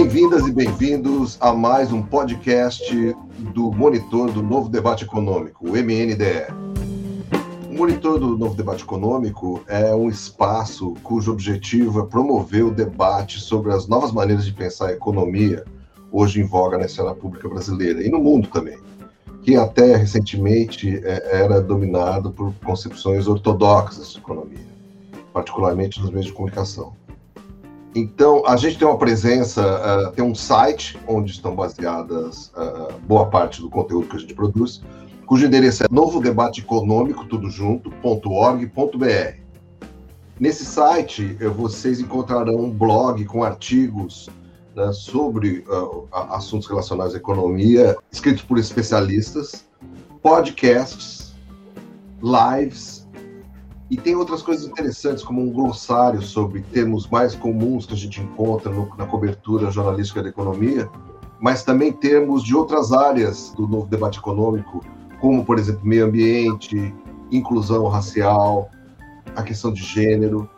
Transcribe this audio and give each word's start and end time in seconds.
Bem-vindas 0.00 0.46
e 0.46 0.50
bem-vindos 0.50 1.36
a 1.42 1.52
mais 1.52 1.92
um 1.92 2.00
podcast 2.00 3.14
do 3.52 3.70
Monitor 3.70 4.32
do 4.32 4.42
Novo 4.42 4.70
Debate 4.70 5.04
Econômico, 5.04 5.68
o 5.68 5.72
MNDE. 5.72 6.46
O 7.68 7.74
Monitor 7.74 8.18
do 8.18 8.38
Novo 8.38 8.54
Debate 8.54 8.82
Econômico 8.82 9.62
é 9.68 9.94
um 9.94 10.08
espaço 10.08 10.94
cujo 11.02 11.30
objetivo 11.30 12.00
é 12.00 12.06
promover 12.06 12.64
o 12.64 12.70
debate 12.70 13.40
sobre 13.40 13.74
as 13.74 13.86
novas 13.86 14.10
maneiras 14.10 14.46
de 14.46 14.54
pensar 14.54 14.86
a 14.86 14.92
economia 14.92 15.66
hoje 16.10 16.40
em 16.40 16.44
voga 16.44 16.78
na 16.78 16.86
esfera 16.86 17.14
pública 17.14 17.46
brasileira 17.46 18.02
e 18.02 18.08
no 18.08 18.20
mundo 18.20 18.48
também, 18.48 18.78
que 19.42 19.54
até 19.54 19.96
recentemente 19.96 20.98
é, 21.04 21.42
era 21.42 21.60
dominado 21.60 22.30
por 22.30 22.54
concepções 22.64 23.28
ortodoxas 23.28 24.14
de 24.14 24.18
economia, 24.18 24.66
particularmente 25.30 26.00
nos 26.00 26.08
meios 26.08 26.24
de 26.24 26.32
comunicação. 26.32 26.98
Então, 27.94 28.46
a 28.46 28.56
gente 28.56 28.78
tem 28.78 28.86
uma 28.86 28.98
presença, 28.98 29.62
uh, 29.62 30.12
tem 30.12 30.24
um 30.24 30.34
site 30.34 30.98
onde 31.08 31.32
estão 31.32 31.56
baseadas 31.56 32.52
uh, 32.56 32.92
boa 33.06 33.26
parte 33.26 33.60
do 33.60 33.68
conteúdo 33.68 34.06
que 34.06 34.16
a 34.16 34.18
gente 34.20 34.34
produz, 34.34 34.80
cujo 35.26 35.46
endereço 35.46 35.84
é 35.84 35.86
novo 35.90 36.20
debate 36.20 36.60
econômico, 36.60 37.24
tudo. 37.24 37.48
Nesse 40.38 40.64
site, 40.64 41.36
vocês 41.56 42.00
encontrarão 42.00 42.56
um 42.56 42.70
blog 42.70 43.24
com 43.26 43.42
artigos 43.42 44.30
né, 44.74 44.92
sobre 44.92 45.64
uh, 45.68 46.06
assuntos 46.12 46.68
relacionados 46.68 47.14
à 47.14 47.18
economia, 47.18 47.96
escritos 48.10 48.42
por 48.42 48.56
especialistas, 48.56 49.64
podcasts, 50.22 51.34
lives 52.22 52.99
e 53.90 53.96
tem 53.96 54.14
outras 54.14 54.40
coisas 54.40 54.66
interessantes, 54.66 55.24
como 55.24 55.42
um 55.42 55.50
glossário 55.50 56.22
sobre 56.22 56.62
termos 56.62 57.08
mais 57.08 57.34
comuns 57.34 57.86
que 57.86 57.94
a 57.94 57.96
gente 57.96 58.20
encontra 58.20 58.72
no, 58.72 58.88
na 58.96 59.04
cobertura 59.04 59.68
jornalística 59.70 60.22
da 60.22 60.28
economia, 60.28 60.88
mas 61.40 61.64
também 61.64 61.92
termos 61.92 62.44
de 62.44 62.54
outras 62.54 62.92
áreas 62.92 63.52
do 63.56 63.66
novo 63.66 63.88
debate 63.88 64.18
econômico, 64.18 64.84
como, 65.20 65.44
por 65.44 65.58
exemplo, 65.58 65.80
meio 65.82 66.06
ambiente, 66.06 66.94
inclusão 67.32 67.88
racial, 67.88 68.70
a 69.34 69.42
questão 69.42 69.72
de 69.72 69.82
gênero, 69.82 70.48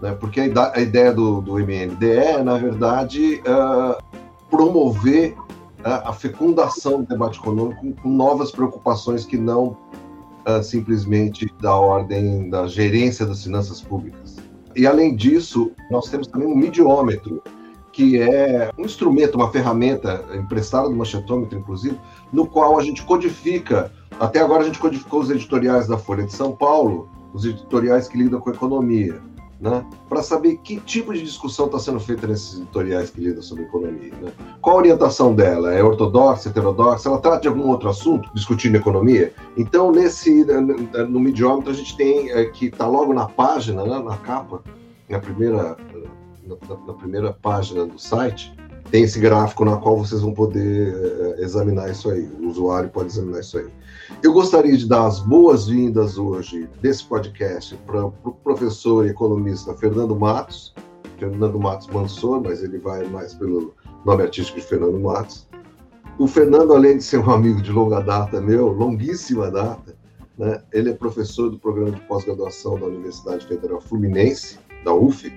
né? 0.00 0.12
porque 0.12 0.40
a, 0.40 0.80
ideia 0.80 1.12
do, 1.12 1.40
do 1.40 1.54
MNDE 1.54 2.10
é, 2.10 2.42
na 2.42 2.58
verdade, 2.58 3.40
uh, 3.46 4.02
promover 4.50 5.36
uh, 5.80 6.08
a 6.08 6.12
fecundação 6.12 7.02
do 7.02 7.08
debate 7.08 7.38
econômico 7.38 7.94
com 8.02 8.08
novas 8.08 8.50
preocupações 8.50 9.24
que 9.24 9.36
não 9.36 9.76
uh, 10.46 10.62
simplesmente 10.62 11.52
da 11.60 11.74
ordem 11.74 12.48
da 12.48 12.66
gerência 12.66 13.26
das 13.26 13.42
finanças 13.44 13.80
públicas. 13.80 14.36
E 14.76 14.86
além 14.86 15.16
disso, 15.16 15.72
nós 15.90 16.08
temos 16.08 16.26
também 16.26 16.46
um 16.46 16.56
midiômetro, 16.56 17.42
que 17.92 18.20
é 18.20 18.70
um 18.78 18.84
instrumento, 18.84 19.34
uma 19.34 19.50
ferramenta 19.50 20.24
emprestada 20.34 20.88
do 20.88 20.94
machetômetro, 20.94 21.58
inclusive, 21.58 21.98
no 22.32 22.46
qual 22.46 22.78
a 22.78 22.82
gente 22.82 23.02
codifica. 23.02 23.92
Até 24.18 24.40
agora 24.40 24.62
a 24.62 24.66
gente 24.66 24.78
codificou 24.78 25.20
os 25.20 25.30
editoriais 25.30 25.88
da 25.88 25.98
Folha 25.98 26.24
de 26.24 26.32
São 26.32 26.52
Paulo, 26.52 27.08
os 27.32 27.44
editoriais 27.44 28.08
que 28.08 28.18
lidam 28.18 28.40
com 28.40 28.50
economia 28.50 29.20
né, 29.60 29.84
para 30.08 30.22
saber 30.22 30.56
que 30.56 30.80
tipo 30.80 31.12
de 31.12 31.22
discussão 31.22 31.66
está 31.66 31.78
sendo 31.78 32.00
feita 32.00 32.26
nesses 32.26 32.54
editoriais 32.58 33.10
que 33.10 33.20
lidam 33.20 33.42
sobre 33.42 33.64
economia. 33.64 34.12
Né? 34.20 34.32
Qual 34.60 34.76
a 34.76 34.78
orientação 34.78 35.34
dela? 35.34 35.74
É 35.74 35.82
ortodoxa, 35.82 36.48
heterodoxa? 36.48 37.08
Ela 37.08 37.18
trata 37.18 37.42
de 37.42 37.48
algum 37.48 37.68
outro 37.68 37.90
assunto 37.90 38.30
discutindo 38.34 38.76
economia? 38.76 39.34
Então, 39.56 39.92
nesse 39.92 40.44
no 41.08 41.20
Mediômetro, 41.20 41.70
a 41.70 41.74
gente 41.74 41.94
tem 41.96 42.30
é, 42.30 42.46
que 42.46 42.66
está 42.66 42.86
logo 42.86 43.12
na 43.12 43.26
página, 43.26 43.84
né, 43.84 43.98
na 43.98 44.16
capa, 44.16 44.62
na 45.08 45.18
primeira, 45.18 45.76
na, 46.46 46.76
na, 46.86 46.94
primeira 46.94 47.32
página 47.32 47.84
do 47.84 47.98
site, 47.98 48.54
tem 48.90 49.04
esse 49.04 49.20
gráfico 49.20 49.64
na 49.64 49.76
qual 49.76 49.96
vocês 49.96 50.20
vão 50.20 50.34
poder 50.34 50.94
é, 51.38 51.42
examinar 51.42 51.90
isso 51.90 52.10
aí. 52.10 52.28
O 52.40 52.48
usuário 52.48 52.90
pode 52.90 53.08
examinar 53.08 53.40
isso 53.40 53.58
aí. 53.58 53.68
Eu 54.22 54.32
gostaria 54.32 54.76
de 54.76 54.88
dar 54.88 55.06
as 55.06 55.20
boas-vindas 55.20 56.18
hoje 56.18 56.68
desse 56.82 57.04
podcast 57.04 57.76
para 57.86 58.06
o 58.06 58.10
pro 58.10 58.32
professor 58.32 59.06
e 59.06 59.10
economista 59.10 59.72
Fernando 59.74 60.16
Matos, 60.16 60.74
Fernando 61.18 61.58
Matos 61.58 61.86
Mansor, 61.88 62.42
mas 62.42 62.62
ele 62.62 62.78
vai 62.78 63.06
mais 63.08 63.34
pelo 63.34 63.74
nome 64.04 64.22
artístico 64.22 64.58
de 64.58 64.66
Fernando 64.66 64.98
Matos. 64.98 65.48
O 66.18 66.26
Fernando, 66.26 66.74
além 66.74 66.98
de 66.98 67.04
ser 67.04 67.18
um 67.18 67.30
amigo 67.30 67.62
de 67.62 67.70
longa 67.70 68.00
data 68.00 68.40
meu, 68.40 68.72
longuíssima 68.72 69.50
data, 69.50 69.96
né, 70.36 70.60
ele 70.72 70.90
é 70.90 70.94
professor 70.94 71.50
do 71.50 71.58
programa 71.58 71.92
de 71.92 72.00
pós-graduação 72.02 72.78
da 72.78 72.86
Universidade 72.86 73.46
Federal 73.46 73.80
Fluminense, 73.80 74.58
da 74.84 74.92
UF, 74.92 75.32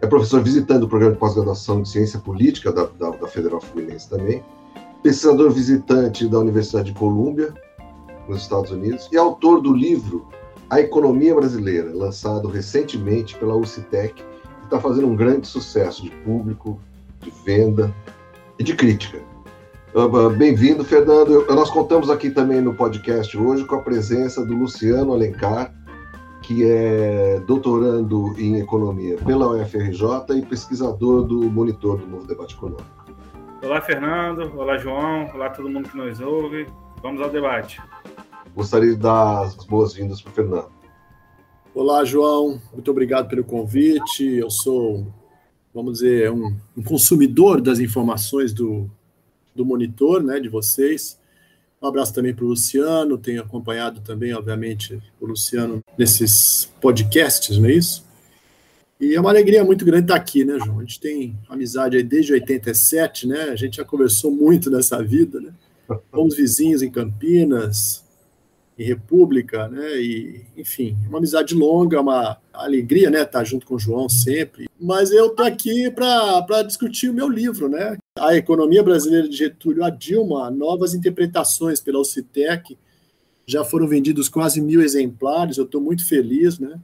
é 0.00 0.06
professor 0.06 0.42
visitante 0.42 0.80
do 0.80 0.88
programa 0.88 1.14
de 1.14 1.18
pós-graduação 1.18 1.82
de 1.82 1.88
Ciência 1.88 2.18
Política 2.18 2.72
da, 2.72 2.84
da, 2.84 3.10
da 3.10 3.26
Federal 3.26 3.60
Fluminense 3.60 4.08
também, 4.08 4.42
pesquisador 5.02 5.50
visitante 5.50 6.28
da 6.28 6.38
Universidade 6.38 6.92
de 6.92 6.98
Colômbia, 6.98 7.54
nos 8.28 8.42
Estados 8.42 8.70
Unidos, 8.70 9.08
e 9.12 9.16
autor 9.16 9.60
do 9.60 9.72
livro 9.72 10.26
A 10.68 10.80
Economia 10.80 11.34
Brasileira, 11.34 11.90
lançado 11.94 12.48
recentemente 12.48 13.36
pela 13.38 13.54
UCTEC, 13.54 14.14
que 14.14 14.64
está 14.64 14.80
fazendo 14.80 15.06
um 15.06 15.16
grande 15.16 15.46
sucesso 15.46 16.02
de 16.02 16.10
público, 16.10 16.78
de 17.20 17.32
venda 17.44 17.94
e 18.58 18.64
de 18.64 18.74
crítica. 18.74 19.18
Ah, 19.94 20.02
ah, 20.02 20.28
bem-vindo, 20.28 20.84
Fernando. 20.84 21.46
Nós 21.48 21.70
contamos 21.70 22.10
aqui 22.10 22.30
também 22.30 22.60
no 22.60 22.74
podcast 22.74 23.36
hoje 23.38 23.64
com 23.64 23.76
a 23.76 23.80
presença 23.80 24.44
do 24.44 24.54
Luciano 24.54 25.12
Alencar, 25.12 25.72
que 26.46 26.64
é 26.64 27.40
doutorando 27.40 28.32
em 28.38 28.60
economia 28.60 29.16
pela 29.16 29.48
UFRJ 29.50 30.38
e 30.38 30.46
pesquisador 30.46 31.24
do 31.24 31.50
Monitor 31.50 31.98
do 31.98 32.06
Novo 32.06 32.24
Debate 32.24 32.54
Econômico. 32.54 32.86
Olá, 33.64 33.80
Fernando. 33.80 34.56
Olá, 34.56 34.78
João. 34.78 35.28
Olá, 35.34 35.50
todo 35.50 35.68
mundo 35.68 35.88
que 35.88 35.96
nos 35.96 36.20
ouve. 36.20 36.68
Vamos 37.02 37.20
ao 37.20 37.30
debate. 37.30 37.82
Gostaria 38.54 38.90
de 38.90 38.96
dar 38.96 39.42
as 39.42 39.56
boas-vindas 39.64 40.22
para 40.22 40.30
o 40.30 40.34
Fernando. 40.34 40.70
Olá, 41.74 42.04
João. 42.04 42.60
Muito 42.72 42.92
obrigado 42.92 43.28
pelo 43.28 43.42
convite. 43.42 44.24
Eu 44.24 44.48
sou, 44.48 45.12
vamos 45.74 45.94
dizer, 45.94 46.30
um, 46.30 46.56
um 46.76 46.82
consumidor 46.82 47.60
das 47.60 47.80
informações 47.80 48.52
do, 48.52 48.88
do 49.52 49.66
monitor, 49.66 50.22
né, 50.22 50.38
de 50.38 50.48
vocês. 50.48 51.20
Um 51.82 51.88
abraço 51.88 52.14
também 52.14 52.32
para 52.32 52.44
o 52.44 52.48
Luciano. 52.48 53.18
Tenho 53.18 53.42
acompanhado 53.42 54.00
também, 54.00 54.32
obviamente, 54.32 55.02
o 55.20 55.26
Luciano 55.26 55.82
nesses 55.98 56.70
podcasts, 56.80 57.56
não 57.58 57.68
é 57.68 57.72
isso? 57.72 58.04
E 59.00 59.14
é 59.14 59.20
uma 59.20 59.30
alegria 59.30 59.62
muito 59.62 59.84
grande 59.84 60.04
estar 60.04 60.16
aqui, 60.16 60.44
né, 60.44 60.58
João? 60.58 60.78
A 60.78 60.82
gente 60.82 61.00
tem 61.00 61.38
amizade 61.48 61.96
aí 61.96 62.02
desde 62.02 62.32
87, 62.32 63.26
né? 63.26 63.42
A 63.50 63.56
gente 63.56 63.76
já 63.76 63.84
conversou 63.84 64.30
muito 64.30 64.70
nessa 64.70 65.02
vida, 65.02 65.40
né? 65.40 65.52
Fomos 66.10 66.34
vizinhos 66.34 66.82
em 66.82 66.90
Campinas, 66.90 68.06
e 68.78 68.84
República, 68.84 69.68
né? 69.68 70.00
E, 70.00 70.44
enfim, 70.56 70.96
uma 71.08 71.18
amizade 71.18 71.54
longa, 71.54 72.00
uma 72.00 72.38
alegria, 72.52 73.08
né? 73.08 73.22
Estar 73.22 73.42
junto 73.42 73.66
com 73.66 73.76
o 73.76 73.78
João 73.78 74.08
sempre. 74.08 74.68
Mas 74.78 75.10
eu 75.10 75.30
tô 75.30 75.42
aqui 75.42 75.90
para 75.90 76.62
discutir 76.62 77.08
o 77.08 77.14
meu 77.14 77.28
livro, 77.28 77.68
né? 77.68 77.96
A 78.18 78.36
Economia 78.36 78.82
Brasileira 78.82 79.28
de 79.28 79.36
Getúlio 79.36 79.84
a 79.84 79.90
Dilma, 79.90 80.50
novas 80.50 80.94
interpretações 80.94 81.80
pela 81.80 81.98
Ocitec. 81.98 82.78
Já 83.46 83.64
foram 83.64 83.86
vendidos 83.86 84.28
quase 84.28 84.60
mil 84.60 84.82
exemplares, 84.82 85.56
eu 85.56 85.64
estou 85.64 85.80
muito 85.80 86.06
feliz, 86.06 86.58
né? 86.58 86.80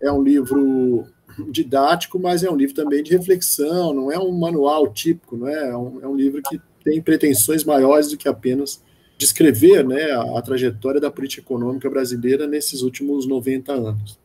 É 0.00 0.10
um 0.10 0.22
livro 0.22 1.06
didático, 1.50 2.18
mas 2.18 2.42
é 2.42 2.50
um 2.50 2.56
livro 2.56 2.74
também 2.74 3.02
de 3.02 3.14
reflexão, 3.14 3.92
não 3.92 4.10
é 4.10 4.18
um 4.18 4.32
manual 4.32 4.90
típico, 4.92 5.36
não 5.36 5.48
é? 5.48 5.68
É 5.68 5.76
um, 5.76 6.00
é 6.02 6.08
um 6.08 6.16
livro 6.16 6.40
que 6.42 6.60
tem 6.82 7.02
pretensões 7.02 7.64
maiores 7.64 8.10
do 8.10 8.16
que 8.16 8.28
apenas 8.28 8.82
descrever 9.18 9.84
né, 9.84 10.10
a, 10.12 10.38
a, 10.38 10.42
trajetória 10.42 11.00
da 11.00 11.10
política 11.10 11.42
econômica 11.42 11.88
brasileira 11.88 12.46
nesses 12.46 12.82
últimos 12.82 13.26
90 13.26 13.72
anos. 13.72 14.18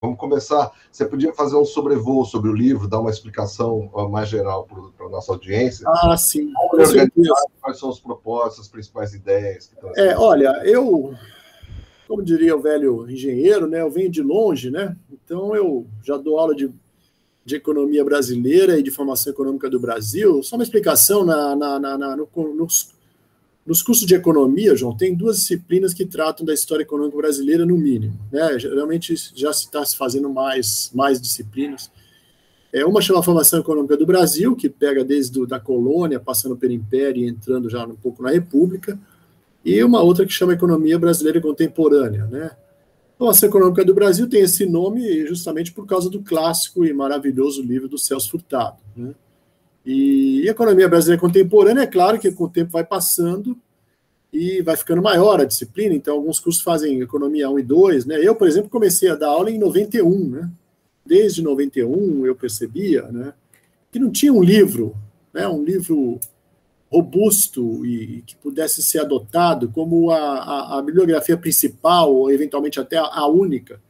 Vamos 0.00 0.18
começar. 0.18 0.70
Você 0.92 1.04
podia 1.04 1.32
fazer 1.34 1.56
um 1.56 1.64
sobrevoo 1.64 2.24
sobre 2.24 2.48
o 2.48 2.54
livro, 2.54 2.88
dar 2.88 3.00
uma 3.00 3.10
explicação 3.10 3.90
mais 4.10 4.28
geral 4.28 4.64
para 4.96 5.06
a 5.06 5.08
nossa 5.08 5.32
audiência? 5.32 5.84
Ah, 5.88 6.16
sim. 6.16 6.52
Quais 7.60 7.78
são 7.78 7.88
os 7.88 7.98
propósitos, 7.98 8.66
as 8.66 8.68
principais 8.68 9.12
ideias? 9.12 9.72
é, 9.96 10.16
olha, 10.16 10.62
eu, 10.64 11.14
como 12.08 12.22
diria 12.22 12.56
o 12.56 12.60
velho 12.60 13.08
engenheiro, 13.08 13.68
né, 13.68 13.82
eu 13.82 13.90
venho 13.90 14.10
de 14.10 14.22
longe, 14.22 14.70
né? 14.70 14.96
Então 15.12 15.54
eu 15.54 15.86
já 16.02 16.16
dou 16.16 16.38
aula 16.38 16.54
de, 16.54 16.70
de 17.44 17.56
economia 17.56 18.02
brasileira 18.02 18.78
e 18.78 18.82
de 18.82 18.90
formação 18.90 19.32
econômica 19.32 19.68
do 19.68 19.78
Brasil. 19.78 20.42
Só 20.42 20.56
uma 20.56 20.64
explicação 20.64 21.24
na, 21.24 21.54
na, 21.54 21.78
na, 21.78 21.98
na 21.98 22.16
no, 22.16 22.28
nos 22.54 22.96
nos 23.68 23.82
cursos 23.82 24.06
de 24.06 24.14
economia, 24.14 24.74
João, 24.74 24.96
tem 24.96 25.14
duas 25.14 25.40
disciplinas 25.40 25.92
que 25.92 26.06
tratam 26.06 26.46
da 26.46 26.54
história 26.54 26.84
econômica 26.84 27.18
brasileira, 27.18 27.66
no 27.66 27.76
mínimo. 27.76 28.18
Né? 28.32 28.58
Geralmente 28.58 29.14
já 29.34 29.52
se 29.52 29.66
está 29.66 29.84
se 29.84 29.94
fazendo 29.94 30.30
mais, 30.30 30.90
mais 30.94 31.20
disciplinas. 31.20 31.90
É, 32.72 32.86
uma 32.86 33.02
chama 33.02 33.22
Formação 33.22 33.60
Econômica 33.60 33.94
do 33.94 34.06
Brasil, 34.06 34.56
que 34.56 34.70
pega 34.70 35.04
desde 35.04 35.32
do, 35.32 35.46
da 35.46 35.60
colônia, 35.60 36.18
passando 36.18 36.56
pelo 36.56 36.72
Império 36.72 37.22
e 37.22 37.28
entrando 37.28 37.68
já 37.68 37.84
um 37.84 37.94
pouco 37.94 38.22
na 38.22 38.30
República, 38.30 38.98
e 39.64 39.82
uma 39.82 40.02
outra 40.02 40.24
que 40.24 40.32
chama 40.32 40.54
Economia 40.54 40.98
Brasileira 40.98 41.40
Contemporânea. 41.40 42.26
Né? 42.26 42.44
A 42.44 43.18
Formação 43.18 43.48
Econômica 43.48 43.84
do 43.84 43.94
Brasil 43.94 44.28
tem 44.28 44.42
esse 44.42 44.64
nome 44.66 45.26
justamente 45.26 45.72
por 45.72 45.86
causa 45.86 46.08
do 46.08 46.22
clássico 46.22 46.84
e 46.84 46.92
maravilhoso 46.92 47.62
livro 47.62 47.88
do 47.88 47.98
Celso 47.98 48.30
Furtado. 48.30 48.78
Né? 48.96 49.14
E 49.84 50.48
economia 50.48 50.88
brasileira 50.88 51.20
contemporânea, 51.20 51.82
é 51.82 51.86
claro 51.86 52.18
que 52.18 52.30
com 52.30 52.44
o 52.44 52.48
tempo 52.48 52.72
vai 52.72 52.84
passando 52.84 53.56
e 54.32 54.60
vai 54.62 54.76
ficando 54.76 55.00
maior 55.00 55.40
a 55.40 55.44
disciplina, 55.44 55.94
então 55.94 56.14
alguns 56.14 56.38
cursos 56.38 56.62
fazem 56.62 57.00
economia 57.00 57.48
1 57.48 57.58
e 57.58 57.62
2, 57.62 58.04
né? 58.04 58.18
Eu, 58.22 58.34
por 58.34 58.46
exemplo, 58.46 58.68
comecei 58.68 59.08
a 59.08 59.14
dar 59.14 59.28
aula 59.28 59.50
em 59.50 59.58
91, 59.58 60.28
né? 60.28 60.50
Desde 61.04 61.42
91 61.42 62.26
eu 62.26 62.34
percebia, 62.34 63.02
né, 63.10 63.32
que 63.90 63.98
não 63.98 64.10
tinha 64.10 64.30
um 64.30 64.42
livro, 64.42 64.94
né, 65.32 65.48
um 65.48 65.64
livro 65.64 66.20
robusto 66.90 67.84
e, 67.84 68.22
que 68.22 68.34
pudesse 68.36 68.82
ser 68.82 69.00
adotado 69.00 69.70
como 69.70 70.10
a, 70.10 70.18
a, 70.18 70.78
a 70.78 70.82
bibliografia 70.82 71.36
principal, 71.36 72.14
ou 72.14 72.30
eventualmente 72.30 72.80
até 72.80 72.96
a, 72.96 73.26
única, 73.26 73.80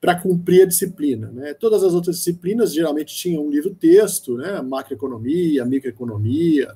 para 0.00 0.14
cumprir 0.14 0.62
a 0.62 0.66
disciplina. 0.66 1.30
Né? 1.32 1.54
Todas 1.54 1.82
as 1.82 1.94
outras 1.94 2.16
disciplinas 2.16 2.74
geralmente 2.74 3.14
tinham 3.14 3.46
um 3.46 3.50
livro-texto, 3.50 4.36
né? 4.36 4.60
macroeconomia, 4.60 5.64
microeconomia, 5.64 6.74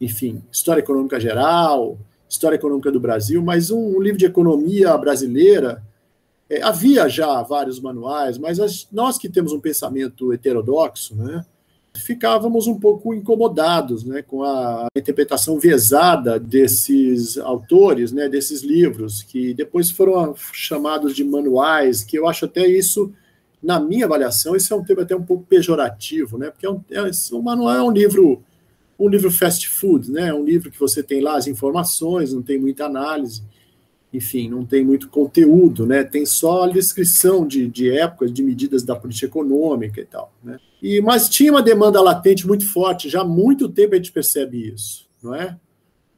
enfim, 0.00 0.42
história 0.50 0.80
econômica 0.80 1.20
geral, 1.20 1.98
história 2.28 2.56
econômica 2.56 2.90
do 2.90 2.98
Brasil, 3.00 3.42
mas 3.42 3.70
um, 3.70 3.96
um 3.96 4.00
livro 4.00 4.18
de 4.18 4.24
economia 4.24 4.96
brasileira, 4.96 5.82
é, 6.48 6.62
havia 6.62 7.08
já 7.08 7.42
vários 7.42 7.78
manuais, 7.80 8.38
mas 8.38 8.58
as, 8.58 8.88
nós 8.90 9.18
que 9.18 9.28
temos 9.28 9.52
um 9.52 9.60
pensamento 9.60 10.32
heterodoxo, 10.32 11.14
né? 11.14 11.44
Ficávamos 11.94 12.66
um 12.66 12.78
pouco 12.78 13.12
incomodados 13.14 14.04
né, 14.04 14.22
com 14.22 14.42
a 14.42 14.86
interpretação 14.96 15.58
vezada 15.58 16.38
desses 16.38 17.36
autores, 17.38 18.12
né, 18.12 18.28
desses 18.28 18.62
livros, 18.62 19.22
que 19.22 19.52
depois 19.52 19.90
foram 19.90 20.34
chamados 20.52 21.14
de 21.14 21.22
manuais, 21.22 22.02
que 22.02 22.18
eu 22.18 22.26
acho 22.26 22.46
até 22.46 22.66
isso, 22.66 23.12
na 23.62 23.78
minha 23.78 24.06
avaliação, 24.06 24.56
isso 24.56 24.72
é 24.72 24.76
um 24.76 24.84
termo 24.84 25.02
até 25.02 25.14
um 25.14 25.22
pouco 25.22 25.44
pejorativo, 25.44 26.38
né, 26.38 26.50
porque 26.50 26.66
é 26.66 26.70
um, 26.70 26.82
é, 26.90 27.42
manual 27.42 27.76
é 27.76 27.82
um 27.82 27.92
livro 27.92 28.42
um 28.98 29.08
livro 29.08 29.32
fast 29.32 29.68
food, 29.68 30.10
né, 30.12 30.32
um 30.32 30.44
livro 30.44 30.70
que 30.70 30.78
você 30.78 31.02
tem 31.02 31.20
lá 31.20 31.36
as 31.36 31.48
informações, 31.48 32.32
não 32.32 32.42
tem 32.42 32.58
muita 32.58 32.86
análise, 32.86 33.42
enfim, 34.12 34.48
não 34.48 34.64
tem 34.64 34.84
muito 34.84 35.08
conteúdo, 35.08 35.86
né? 35.86 36.04
Tem 36.04 36.26
só 36.26 36.64
a 36.64 36.68
descrição 36.68 37.46
de, 37.46 37.66
de 37.66 37.90
épocas, 37.90 38.32
de 38.32 38.42
medidas 38.42 38.82
da 38.82 38.94
política 38.94 39.26
econômica 39.26 40.00
e 40.00 40.04
tal, 40.04 40.32
né? 40.44 40.58
E, 40.82 41.00
mas 41.00 41.28
tinha 41.28 41.52
uma 41.52 41.62
demanda 41.62 42.00
latente 42.00 42.46
muito 42.46 42.66
forte, 42.66 43.08
já 43.08 43.22
há 43.22 43.24
muito 43.24 43.68
tempo 43.68 43.94
a 43.94 43.96
gente 43.96 44.12
percebe 44.12 44.72
isso, 44.72 45.08
não 45.22 45.34
é? 45.34 45.56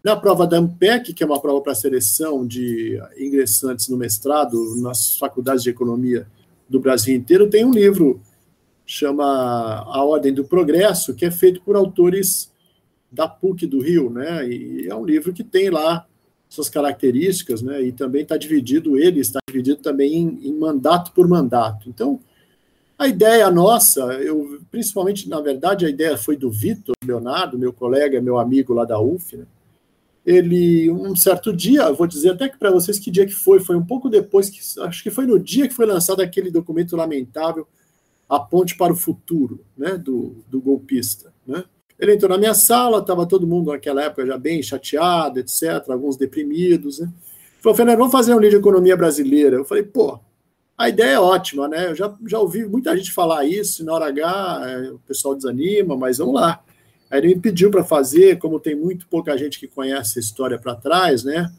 Na 0.03 0.17
prova 0.17 0.47
da 0.47 0.59
AMPEC, 0.59 1.15
que 1.15 1.23
é 1.23 1.27
uma 1.27 1.41
prova 1.41 1.61
para 1.61 1.75
seleção 1.75 2.47
de 2.47 3.01
ingressantes 3.17 3.89
no 3.89 3.97
mestrado 3.97 4.77
nas 4.83 5.17
faculdades 5.17 5.63
de 5.63 5.71
economia 5.71 6.27
do 6.69 6.81
Brasil 6.81 7.15
inteiro, 7.15 7.49
tem 7.49 7.65
um 7.65 7.73
livro 7.73 8.21
chama 8.87 9.25
A 9.25 10.05
Ordem 10.05 10.33
do 10.33 10.45
Progresso, 10.45 11.15
que 11.15 11.25
é 11.25 11.31
feito 11.31 11.61
por 11.63 11.75
autores 11.75 12.53
da 13.11 13.29
PUC 13.29 13.67
do 13.67 13.81
Rio, 13.81 14.11
né? 14.11 14.47
E 14.47 14.89
é 14.89 14.95
um 14.95 15.05
livro 15.05 15.33
que 15.33 15.45
tem 15.45 15.71
lá 15.71 16.07
suas 16.55 16.69
características, 16.69 17.63
né? 17.63 17.83
E 17.83 17.93
também 17.93 18.23
está 18.23 18.37
dividido, 18.37 18.97
ele 18.97 19.21
está 19.21 19.41
dividido 19.49 19.81
também 19.83 20.15
em, 20.15 20.49
em, 20.49 20.53
mandato 20.53 21.13
por 21.13 21.29
mandato. 21.29 21.89
Então, 21.89 22.21
a 22.99 23.09
ideia 23.09 23.51
nossa, 23.51 24.01
eu 24.23 24.61
principalmente, 24.71 25.29
na 25.29 25.41
verdade, 25.41 25.85
a 25.85 25.91
ideia 25.91 26.17
foi 26.17 26.37
do 26.37 26.51
Vitor 26.51 26.95
Leonardo, 27.05 27.59
meu 27.59 27.73
colega, 27.73 28.21
meu 28.21 28.39
amigo 28.39 28.73
lá 28.73 28.85
da 28.85 29.01
UF, 29.01 29.37
né? 29.37 29.47
Ele, 30.25 30.91
um 30.91 31.15
certo 31.15 31.53
dia, 31.53 31.93
vou 31.93 32.07
dizer 32.07 32.31
até 32.31 32.49
que 32.49 32.57
para 32.57 32.71
vocês 32.71 32.99
que 32.99 33.11
dia 33.11 33.27
que 33.27 33.35
foi, 33.35 33.61
foi 33.61 33.77
um 33.77 33.85
pouco 33.85 34.09
depois 34.09 34.49
que, 34.49 34.81
acho 34.81 35.03
que 35.03 35.11
foi 35.11 35.27
no 35.27 35.39
dia 35.39 35.69
que 35.69 35.75
foi 35.75 35.85
lançado 35.85 36.23
aquele 36.23 36.51
documento 36.51 36.97
lamentável, 36.97 37.69
A 38.27 38.41
Ponte 38.41 38.75
para 38.75 38.91
o 38.91 38.97
Futuro, 38.97 39.61
né, 39.77 39.99
do, 39.99 40.43
do 40.49 40.63
golpista, 40.63 41.31
né? 41.47 41.65
Ele 41.99 42.15
entrou 42.15 42.31
na 42.31 42.39
minha 42.39 42.55
sala, 42.55 42.99
estava 42.99 43.27
todo 43.27 43.47
mundo 43.47 43.71
naquela 43.71 44.03
época 44.03 44.27
já 44.27 44.37
bem 44.37 44.63
chateado, 44.63 45.39
etc., 45.39 45.89
alguns 45.89 46.17
deprimidos. 46.17 46.99
Né? 46.99 47.11
Falou, 47.61 47.77
Fernando, 47.77 47.99
vamos 47.99 48.13
fazer 48.13 48.35
um 48.35 48.39
livro 48.39 48.57
de 48.57 48.61
economia 48.61 48.97
brasileira. 48.97 49.57
Eu 49.57 49.65
falei, 49.65 49.85
pô, 49.85 50.19
a 50.77 50.89
ideia 50.89 51.15
é 51.15 51.21
ótima, 51.21 51.69
né? 51.69 51.91
Eu 51.91 51.95
já, 51.95 52.13
já 52.27 52.39
ouvi 52.41 52.67
muita 52.67 52.97
gente 52.97 53.13
falar 53.13 53.45
isso, 53.45 53.85
na 53.85 53.95
hora 53.95 54.09
H 54.09 54.63
é, 54.67 54.91
o 54.91 54.99
pessoal 54.99 55.35
desanima, 55.35 55.97
mas 55.97 56.19
vamos 56.19 56.35
lá. 56.35 56.61
Aí 57.11 57.21
ele 57.21 57.35
me 57.35 57.41
pediu 57.41 57.71
para 57.71 57.85
fazer, 57.85 58.39
como 58.39 58.59
tem 58.59 58.75
muito 58.75 59.07
pouca 59.07 59.37
gente 59.39 59.61
que 59.61 59.69
conhece 59.69 60.19
a 60.19 60.21
história 60.21 60.59
para 60.59 60.75
trás, 60.75 61.23
né? 61.23 61.53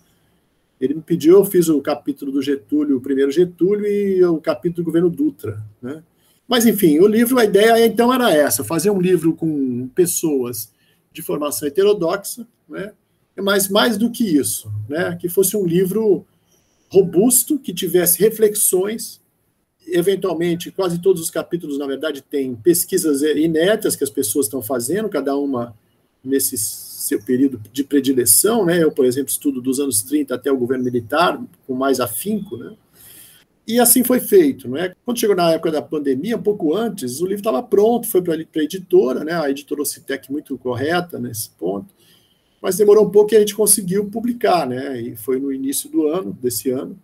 Ele 0.82 0.96
me 0.96 1.02
pediu, 1.02 1.38
eu 1.38 1.46
fiz 1.46 1.70
o 1.70 1.82
capítulo 1.82 2.32
do 2.32 2.42
Getúlio, 2.42 2.98
o 2.98 3.02
primeiro 3.02 3.32
Getúlio, 3.32 3.88
e 3.88 4.24
o 4.26 4.42
capítulo 4.42 4.84
do 4.84 4.86
governo 4.86 5.10
Dutra, 5.10 5.64
né? 5.82 6.04
Mas, 6.48 6.66
enfim, 6.66 7.00
o 7.00 7.08
livro, 7.08 7.40
a 7.40 7.46
ideia 7.46 7.86
então 7.86 8.14
era 8.14 8.32
essa: 8.32 8.64
fazer 8.64 8.90
um 8.90 9.02
livro 9.02 9.34
com 9.34 9.88
pessoas 9.90 10.72
de 11.12 11.22
formação 11.22 11.68
heterodoxa, 11.68 12.46
né? 12.70 12.92
mas 13.38 13.70
mais 13.70 13.98
do 13.98 14.12
que 14.12 14.24
isso, 14.24 14.72
né? 14.88 15.18
que 15.20 15.30
fosse 15.30 15.56
um 15.58 15.66
livro 15.66 16.26
robusto, 16.90 17.58
que 17.58 17.74
tivesse 17.74 18.20
reflexões. 18.20 19.24
Eventualmente, 19.88 20.72
quase 20.72 21.00
todos 21.00 21.22
os 21.22 21.30
capítulos, 21.30 21.78
na 21.78 21.86
verdade, 21.86 22.22
têm 22.22 22.56
pesquisas 22.56 23.22
inéditas 23.22 23.96
que 23.96 24.04
as 24.04 24.10
pessoas 24.10 24.48
estão 24.48 24.62
fazendo, 24.62 25.08
cada 25.08 25.38
uma 25.38 25.76
nesse 26.24 26.58
seu 26.58 27.22
período 27.22 27.62
de 27.72 27.84
predileção. 27.84 28.66
Né? 28.66 28.84
Eu, 28.84 28.92
por 28.92 29.06
exemplo, 29.06 29.30
estudo 29.30 29.62
dos 29.62 29.80
anos 29.80 30.02
30 30.02 30.34
até 30.34 30.52
o 30.52 30.58
governo 30.58 30.84
militar, 30.84 31.40
com 31.68 31.76
mais 31.76 32.00
afinco. 32.00 32.58
Né? 32.58 32.76
E 33.68 33.80
assim 33.80 34.04
foi 34.04 34.20
feito. 34.20 34.68
Não 34.68 34.78
é? 34.78 34.94
Quando 35.04 35.20
chegou 35.20 35.36
na 35.36 35.52
época 35.52 35.72
da 35.72 35.82
pandemia, 35.82 36.38
um 36.38 36.42
pouco 36.42 36.76
antes, 36.76 37.20
o 37.20 37.26
livro 37.26 37.42
estava 37.42 37.64
pronto, 37.64 38.08
foi 38.08 38.22
para 38.22 38.36
a 38.36 38.64
editora, 38.64 39.24
né? 39.24 39.34
a 39.34 39.50
editora 39.50 39.82
Ocitec 39.82 40.32
muito 40.32 40.58
correta 40.58 41.20
nesse 41.20 41.50
ponto, 41.52 41.94
mas 42.62 42.78
demorou 42.78 43.06
um 43.06 43.12
pouco 43.12 43.34
e 43.34 43.38
a 43.38 43.40
gente 43.40 43.56
conseguiu 43.56 44.10
publicar, 44.10 44.68
né? 44.68 45.02
e 45.02 45.16
foi 45.16 45.40
no 45.40 45.52
início 45.52 45.90
do 45.90 46.08
ano, 46.08 46.38
desse 46.42 46.70
ano, 46.70 46.98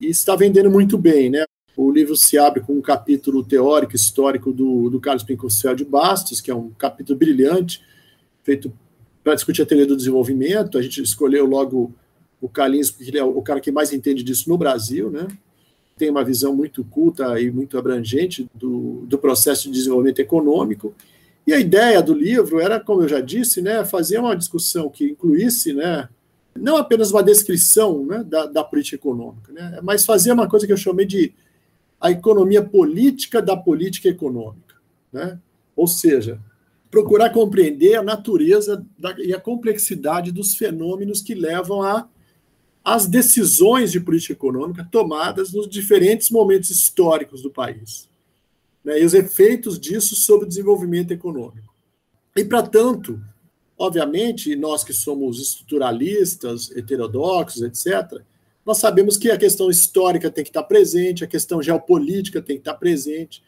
e 0.00 0.08
está 0.08 0.34
vendendo 0.34 0.70
muito 0.70 0.98
bem. 0.98 1.30
Né? 1.30 1.44
O 1.76 1.90
livro 1.90 2.16
se 2.16 2.36
abre 2.36 2.60
com 2.60 2.72
um 2.72 2.82
capítulo 2.82 3.44
teórico, 3.44 3.94
histórico 3.94 4.52
do, 4.52 4.90
do 4.90 5.00
Carlos 5.00 5.24
Pincocel 5.24 5.74
de 5.74 5.84
Bastos, 5.84 6.40
que 6.40 6.50
é 6.50 6.54
um 6.54 6.70
capítulo 6.70 7.18
brilhante, 7.18 7.80
feito 8.42 8.72
para 9.22 9.34
discutir 9.34 9.62
a 9.62 9.66
teoria 9.66 9.86
do 9.86 9.96
desenvolvimento. 9.96 10.78
A 10.78 10.82
gente 10.82 11.02
escolheu 11.02 11.46
logo 11.46 11.92
o 12.40 12.48
Carlinhos, 12.48 12.90
porque 12.90 13.10
ele 13.10 13.18
é 13.18 13.24
o 13.24 13.42
cara 13.42 13.60
que 13.60 13.72
mais 13.72 13.92
entende 13.92 14.22
disso 14.22 14.48
no 14.48 14.56
Brasil, 14.56 15.10
né? 15.10 15.26
Tem 15.96 16.10
uma 16.10 16.24
visão 16.24 16.54
muito 16.54 16.84
culta 16.84 17.40
e 17.40 17.50
muito 17.50 17.78
abrangente 17.78 18.48
do, 18.54 19.04
do 19.06 19.18
processo 19.18 19.64
de 19.64 19.74
desenvolvimento 19.78 20.18
econômico. 20.18 20.94
E 21.46 21.52
a 21.52 21.58
ideia 21.58 22.02
do 22.02 22.12
livro 22.12 22.60
era, 22.60 22.78
como 22.78 23.02
eu 23.02 23.08
já 23.08 23.20
disse, 23.20 23.62
né, 23.62 23.84
fazer 23.84 24.18
uma 24.18 24.36
discussão 24.36 24.90
que 24.90 25.04
incluísse, 25.04 25.72
né, 25.72 26.08
não 26.54 26.76
apenas 26.76 27.10
uma 27.10 27.22
descrição 27.22 28.04
né, 28.04 28.24
da, 28.24 28.46
da 28.46 28.64
política 28.64 28.96
econômica, 28.96 29.52
né, 29.52 29.80
mas 29.82 30.04
fazer 30.04 30.32
uma 30.32 30.48
coisa 30.48 30.66
que 30.66 30.72
eu 30.72 30.76
chamei 30.76 31.06
de 31.06 31.32
a 32.00 32.10
economia 32.10 32.62
política 32.62 33.40
da 33.40 33.56
política 33.56 34.08
econômica. 34.08 34.74
Né? 35.12 35.38
Ou 35.74 35.86
seja, 35.86 36.38
procurar 36.90 37.30
compreender 37.30 37.94
a 37.94 38.02
natureza 38.02 38.84
da, 38.98 39.14
e 39.18 39.32
a 39.32 39.40
complexidade 39.40 40.30
dos 40.30 40.56
fenômenos 40.56 41.22
que 41.22 41.34
levam 41.34 41.82
a 41.82 42.06
as 42.86 43.04
decisões 43.04 43.90
de 43.90 43.98
política 43.98 44.32
econômica 44.32 44.86
tomadas 44.92 45.52
nos 45.52 45.68
diferentes 45.68 46.30
momentos 46.30 46.70
históricos 46.70 47.42
do 47.42 47.50
país 47.50 48.08
né, 48.84 49.02
e 49.02 49.04
os 49.04 49.12
efeitos 49.12 49.76
disso 49.76 50.14
sobre 50.14 50.46
o 50.46 50.48
desenvolvimento 50.48 51.10
econômico. 51.10 51.74
E, 52.36 52.44
para 52.44 52.62
tanto, 52.62 53.20
obviamente, 53.76 54.54
nós 54.54 54.84
que 54.84 54.92
somos 54.92 55.40
estruturalistas, 55.40 56.70
heterodoxos, 56.76 57.62
etc., 57.62 58.22
nós 58.64 58.78
sabemos 58.78 59.18
que 59.18 59.32
a 59.32 59.36
questão 59.36 59.68
histórica 59.68 60.30
tem 60.30 60.44
que 60.44 60.50
estar 60.50 60.62
presente, 60.62 61.24
a 61.24 61.28
questão 61.28 61.60
geopolítica 61.60 62.40
tem 62.40 62.54
que 62.54 62.60
estar 62.60 62.74
presente, 62.74 63.42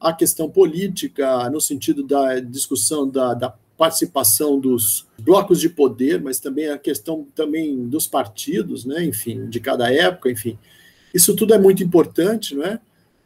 a 0.00 0.12
questão 0.12 0.50
política, 0.50 1.48
no 1.50 1.60
sentido 1.60 2.02
da 2.02 2.40
discussão 2.40 3.08
da, 3.08 3.32
da 3.32 3.54
participação 3.82 4.60
dos 4.60 5.08
blocos 5.18 5.58
de 5.58 5.68
poder, 5.68 6.22
mas 6.22 6.38
também 6.38 6.68
a 6.68 6.78
questão 6.78 7.26
também 7.34 7.84
dos 7.88 8.06
partidos, 8.06 8.84
né, 8.84 9.04
enfim, 9.04 9.48
de 9.48 9.58
cada 9.58 9.92
época, 9.92 10.30
enfim. 10.30 10.56
Isso 11.12 11.34
tudo 11.34 11.52
é 11.52 11.58
muito 11.58 11.82
importante, 11.82 12.54
não 12.54 12.62
é? 12.62 12.78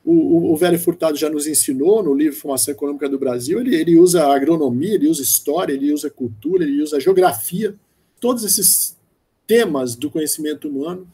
O, 0.02 0.50
o, 0.50 0.56
Velho 0.56 0.78
Furtado 0.78 1.18
já 1.18 1.28
nos 1.28 1.46
ensinou 1.46 2.02
no 2.02 2.14
livro 2.14 2.38
Formação 2.38 2.72
Econômica 2.72 3.06
do 3.06 3.18
Brasil, 3.18 3.60
ele, 3.60 3.76
ele 3.76 3.98
usa 3.98 4.24
agronomia, 4.24 4.94
ele 4.94 5.08
usa 5.08 5.22
história, 5.22 5.74
ele 5.74 5.92
usa 5.92 6.08
cultura, 6.08 6.64
ele 6.64 6.80
usa 6.80 6.98
geografia, 6.98 7.74
todos 8.18 8.42
esses 8.42 8.96
temas 9.46 9.94
do 9.94 10.10
conhecimento 10.10 10.70
humano, 10.70 11.06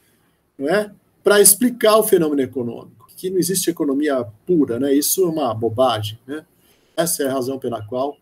não 0.57 0.69
é? 0.69 0.89
Para 1.21 1.41
explicar 1.41 1.97
o 1.97 2.03
fenômeno 2.03 2.41
econômico, 2.41 3.09
que 3.17 3.29
não 3.29 3.39
existe 3.39 3.69
economia 3.69 4.23
pura, 4.45 4.79
né? 4.79 4.93
Isso 4.93 5.21
é 5.23 5.27
uma 5.27 5.53
bobagem, 5.53 6.17
né? 6.25 6.45
Essa 6.95 7.23
é 7.23 7.27
a 7.27 7.33
razão 7.33 7.59
pela 7.59 7.85
qual 7.85 8.17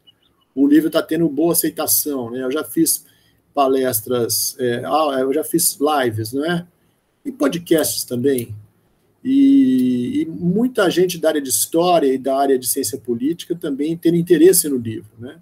o 0.55 0.67
livro 0.67 0.88
está 0.88 1.01
tendo 1.01 1.27
boa 1.29 1.53
aceitação. 1.53 2.31
Né? 2.31 2.43
Eu 2.43 2.51
já 2.51 2.63
fiz 2.63 3.05
palestras, 3.53 4.55
é, 4.60 4.84
ah, 4.86 5.17
eu 5.20 5.34
já 5.34 5.43
fiz 5.43 5.77
lives, 5.79 6.34
não 6.34 6.46
é? 6.46 6.65
E 7.25 7.31
podcasts 7.31 8.03
também. 8.03 8.55
E, 9.24 10.22
e, 10.22 10.25
muita 10.25 10.89
gente 10.89 11.20
da 11.20 11.29
área 11.29 11.41
de 11.41 11.50
história 11.50 12.12
e 12.12 12.17
da 12.17 12.36
área 12.36 12.58
de 12.58 12.67
ciência 12.67 12.98
política 12.98 13.55
também 13.55 13.96
tem 13.96 14.15
interesse 14.15 14.67
no 14.67 14.77
livro, 14.77 15.12
né? 15.20 15.39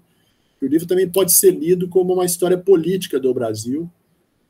O 0.60 0.66
livro 0.66 0.86
também 0.86 1.08
pode 1.08 1.32
ser 1.32 1.52
lido 1.52 1.88
como 1.88 2.12
uma 2.12 2.26
história 2.26 2.58
política 2.58 3.18
do 3.18 3.32
Brasil, 3.32 3.90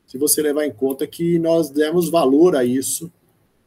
se 0.05 0.19
você 0.19 0.43
levar 0.43 0.67
em 0.67 0.73
conta 0.73 1.07
que 1.07 1.39
nós 1.39 1.71
demos 1.71 2.11
valor 2.11 2.57
a 2.57 2.65
isso 2.65 3.13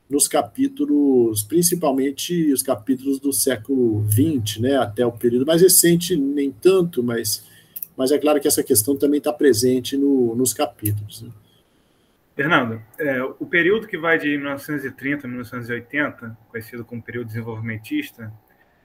nos 0.09 0.27
capítulos, 0.27 1.43
principalmente 1.43 2.51
os 2.51 2.61
capítulos 2.61 3.19
do 3.19 3.33
século 3.33 4.05
XX, 4.09 4.59
né, 4.59 4.77
até 4.77 5.05
o 5.05 5.11
período 5.11 5.45
mais 5.45 5.61
recente, 5.61 6.15
nem 6.15 6.51
tanto, 6.51 7.01
mas, 7.01 7.47
mas 7.97 8.11
é 8.11 8.19
claro 8.19 8.39
que 8.39 8.47
essa 8.47 8.63
questão 8.63 8.97
também 8.97 9.17
está 9.17 9.33
presente 9.33 9.97
no, 9.97 10.35
nos 10.35 10.53
capítulos. 10.53 11.21
Né. 11.21 11.31
Fernando, 12.35 12.81
é, 12.97 13.23
o 13.23 13.45
período 13.45 13.87
que 13.87 13.97
vai 13.97 14.17
de 14.17 14.37
1930 14.37 15.27
a 15.27 15.29
1980, 15.29 16.37
conhecido 16.49 16.83
como 16.83 17.01
período 17.01 17.27
desenvolvimentista, 17.27 18.33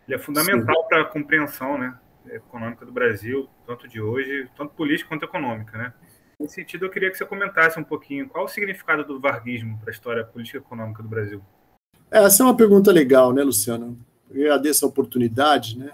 ele 0.06 0.16
é 0.16 0.18
fundamental 0.18 0.86
para 0.86 1.02
a 1.02 1.04
compreensão 1.04 1.78
né, 1.78 1.94
econômica 2.30 2.84
do 2.84 2.92
Brasil, 2.92 3.48
tanto 3.66 3.88
de 3.88 4.00
hoje, 4.00 4.48
tanto 4.56 4.74
política 4.74 5.08
quanto 5.08 5.24
econômica. 5.24 5.76
Né? 5.78 5.92
Nesse 6.40 6.54
sentido, 6.54 6.86
eu 6.86 6.90
queria 6.90 7.10
que 7.10 7.18
você 7.18 7.26
comentasse 7.26 7.80
um 7.80 7.84
pouquinho 7.84 8.28
qual 8.28 8.44
o 8.44 8.48
significado 8.48 9.04
do 9.04 9.18
varguismo 9.18 9.76
para 9.80 9.90
a 9.90 9.92
história 9.92 10.24
política 10.24 10.58
e 10.58 10.60
econômica 10.60 11.02
do 11.02 11.08
Brasil. 11.08 11.42
Essa 12.10 12.42
é 12.42 12.46
uma 12.46 12.56
pergunta 12.56 12.92
legal, 12.92 13.32
né, 13.32 13.42
Luciano? 13.42 13.98
Eu 14.30 14.52
agradeço 14.52 14.84
a 14.84 14.88
oportunidade, 14.88 15.76
né? 15.76 15.92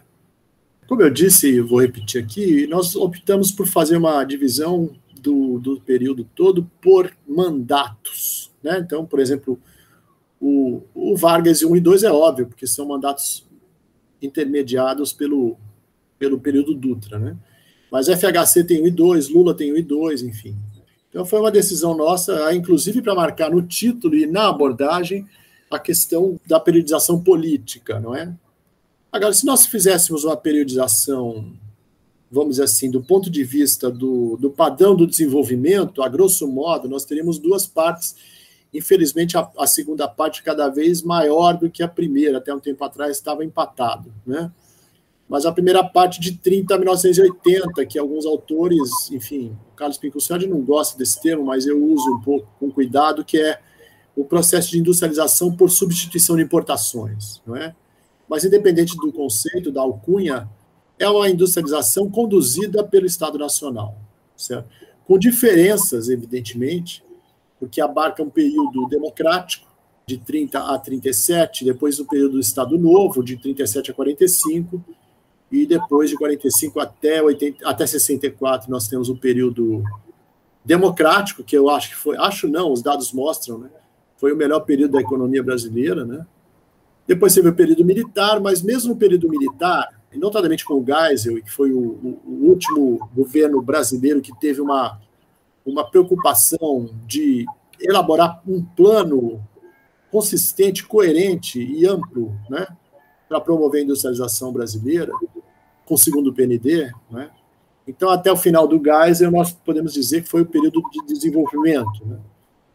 Como 0.86 1.00
eu 1.00 1.08
disse, 1.08 1.60
vou 1.62 1.80
repetir 1.80 2.22
aqui, 2.22 2.66
nós 2.66 2.94
optamos 2.94 3.50
por 3.50 3.66
fazer 3.66 3.96
uma 3.96 4.22
divisão 4.22 4.94
do, 5.18 5.58
do 5.58 5.80
período 5.80 6.24
todo 6.24 6.70
por 6.82 7.10
mandatos, 7.26 8.52
né? 8.62 8.78
Então, 8.78 9.06
por 9.06 9.20
exemplo, 9.20 9.58
o, 10.38 10.82
o 10.94 11.16
Vargas 11.16 11.62
1 11.62 11.74
e 11.74 11.80
2 11.80 12.02
é 12.02 12.12
óbvio, 12.12 12.46
porque 12.46 12.66
são 12.66 12.86
mandatos 12.86 13.48
intermediados 14.20 15.10
pelo, 15.10 15.56
pelo 16.18 16.38
período 16.38 16.74
Dutra, 16.74 17.18
né? 17.18 17.34
Mas 17.94 18.08
FHC 18.08 18.64
tem 18.64 18.82
1 18.82 18.86
e 18.88 18.90
2, 18.90 19.28
Lula 19.28 19.54
tem 19.54 19.72
1 19.72 19.76
e 19.76 19.82
2, 19.82 20.22
enfim. 20.24 20.56
Então 21.08 21.24
foi 21.24 21.38
uma 21.38 21.52
decisão 21.52 21.96
nossa, 21.96 22.52
inclusive 22.52 23.00
para 23.00 23.14
marcar 23.14 23.52
no 23.52 23.62
título 23.62 24.16
e 24.16 24.26
na 24.26 24.48
abordagem 24.48 25.24
a 25.70 25.78
questão 25.78 26.40
da 26.44 26.58
periodização 26.58 27.22
política, 27.22 28.00
não 28.00 28.12
é? 28.12 28.34
Agora, 29.12 29.32
se 29.32 29.46
nós 29.46 29.64
fizéssemos 29.66 30.24
uma 30.24 30.36
periodização, 30.36 31.52
vamos 32.28 32.56
dizer 32.56 32.64
assim, 32.64 32.90
do 32.90 33.00
ponto 33.00 33.30
de 33.30 33.44
vista 33.44 33.88
do, 33.92 34.36
do 34.38 34.50
padrão 34.50 34.96
do 34.96 35.06
desenvolvimento, 35.06 36.02
a 36.02 36.08
grosso 36.08 36.48
modo, 36.48 36.88
nós 36.88 37.04
teríamos 37.04 37.38
duas 37.38 37.64
partes. 37.64 38.16
Infelizmente, 38.74 39.36
a, 39.36 39.48
a 39.56 39.68
segunda 39.68 40.08
parte 40.08 40.42
cada 40.42 40.66
vez 40.66 41.00
maior 41.00 41.56
do 41.56 41.70
que 41.70 41.80
a 41.80 41.86
primeira, 41.86 42.38
até 42.38 42.52
um 42.52 42.58
tempo 42.58 42.82
atrás 42.82 43.16
estava 43.16 43.44
empatado, 43.44 44.12
né? 44.26 44.50
Mas 45.28 45.46
a 45.46 45.52
primeira 45.52 45.82
parte 45.82 46.20
de 46.20 46.32
30 46.36 46.74
a 46.74 46.78
1980, 46.78 47.86
que 47.86 47.98
alguns 47.98 48.26
autores, 48.26 49.10
enfim, 49.10 49.56
Carlos 49.74 49.98
Pincucciardi 49.98 50.46
não 50.46 50.60
gosta 50.60 50.98
desse 50.98 51.20
termo, 51.20 51.44
mas 51.44 51.66
eu 51.66 51.82
uso 51.82 52.14
um 52.14 52.20
pouco 52.20 52.46
com 52.60 52.70
cuidado, 52.70 53.24
que 53.24 53.38
é 53.38 53.58
o 54.14 54.24
processo 54.24 54.70
de 54.70 54.78
industrialização 54.78 55.54
por 55.54 55.70
substituição 55.70 56.36
de 56.36 56.42
importações, 56.42 57.40
não 57.46 57.56
é? 57.56 57.74
Mas 58.28 58.44
independente 58.44 58.96
do 58.96 59.12
conceito, 59.12 59.72
da 59.72 59.80
alcunha, 59.80 60.48
é 60.98 61.08
uma 61.08 61.28
industrialização 61.28 62.10
conduzida 62.10 62.84
pelo 62.84 63.06
Estado 63.06 63.38
Nacional, 63.38 63.96
certo? 64.36 64.68
Com 65.06 65.18
diferenças, 65.18 66.08
evidentemente, 66.08 67.04
porque 67.58 67.80
abarca 67.80 68.22
um 68.22 68.30
período 68.30 68.86
democrático, 68.88 69.72
de 70.06 70.18
30 70.18 70.58
a 70.58 70.78
37, 70.78 71.64
depois 71.64 71.98
o 71.98 72.04
período 72.04 72.32
do 72.32 72.40
Estado 72.40 72.76
Novo, 72.78 73.22
de 73.22 73.38
37 73.38 73.90
a 73.90 73.94
45, 73.94 74.84
e 75.54 75.66
depois 75.66 76.10
de 76.10 76.16
45 76.16 76.80
até, 76.80 77.22
80, 77.22 77.68
até 77.68 77.86
64 77.86 78.68
nós 78.68 78.88
temos 78.88 79.08
um 79.08 79.16
período 79.16 79.84
democrático, 80.64 81.44
que 81.44 81.56
eu 81.56 81.70
acho 81.70 81.90
que 81.90 81.96
foi, 81.96 82.16
acho 82.16 82.48
não, 82.48 82.72
os 82.72 82.82
dados 82.82 83.12
mostram, 83.12 83.58
né? 83.58 83.70
Foi 84.16 84.32
o 84.32 84.36
melhor 84.36 84.60
período 84.60 84.92
da 84.92 85.00
economia 85.00 85.42
brasileira, 85.42 86.04
né? 86.04 86.26
Depois 87.06 87.34
teve 87.34 87.48
o 87.48 87.54
período 87.54 87.84
militar, 87.84 88.40
mas 88.40 88.62
mesmo 88.62 88.94
no 88.94 88.96
período 88.96 89.28
militar, 89.28 89.88
notadamente 90.14 90.64
com 90.64 90.74
o 90.74 90.84
Geisel, 90.84 91.42
que 91.42 91.50
foi 91.50 91.72
o, 91.72 91.78
o, 91.78 92.20
o 92.26 92.48
último 92.48 93.08
governo 93.14 93.60
brasileiro 93.62 94.22
que 94.22 94.34
teve 94.40 94.60
uma, 94.60 94.98
uma 95.64 95.88
preocupação 95.88 96.90
de 97.06 97.44
elaborar 97.80 98.42
um 98.48 98.64
plano 98.64 99.40
consistente, 100.10 100.84
coerente 100.86 101.60
e 101.60 101.86
amplo, 101.86 102.32
né, 102.48 102.66
para 103.28 103.40
promover 103.40 103.80
a 103.80 103.84
industrialização 103.84 104.52
brasileira, 104.52 105.12
com 105.84 105.94
o 105.94 105.98
segundo 105.98 106.32
PND, 106.32 106.92
né? 107.10 107.30
Então, 107.86 108.08
até 108.08 108.32
o 108.32 108.36
final 108.36 108.66
do 108.66 108.80
Geisel, 108.82 109.30
nós 109.30 109.52
podemos 109.52 109.92
dizer 109.92 110.22
que 110.22 110.28
foi 110.28 110.42
o 110.42 110.46
período 110.46 110.82
de 110.90 111.04
desenvolvimento. 111.06 112.04
Né? 112.06 112.18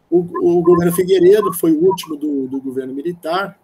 O, 0.09 0.19
o, 0.19 0.61
governo 0.61 0.91
Figueiredo 0.93 1.51
foi 1.53 1.71
o 1.71 1.83
último 1.83 2.15
do, 2.15 2.47
do 2.47 2.61
governo 2.61 2.93
militar, 2.93 3.59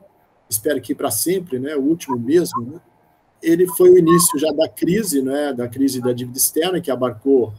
espero 0.50 0.82
que 0.82 0.96
para 0.96 1.12
sempre, 1.12 1.60
né? 1.60 1.76
o 1.76 1.82
último 1.82 2.18
mesmo. 2.18 2.62
Né? 2.64 2.80
Ele 3.44 3.68
foi 3.68 3.92
o 3.92 3.98
início 3.98 4.40
já 4.40 4.52
da 4.52 4.68
crise, 4.68 5.22
né? 5.22 5.54
da 5.54 5.68
crise 5.68 6.02
da 6.02 6.14
dívida 6.14 6.38
externa, 6.38 6.82
que 6.82 6.90
abarcou, 6.90 7.54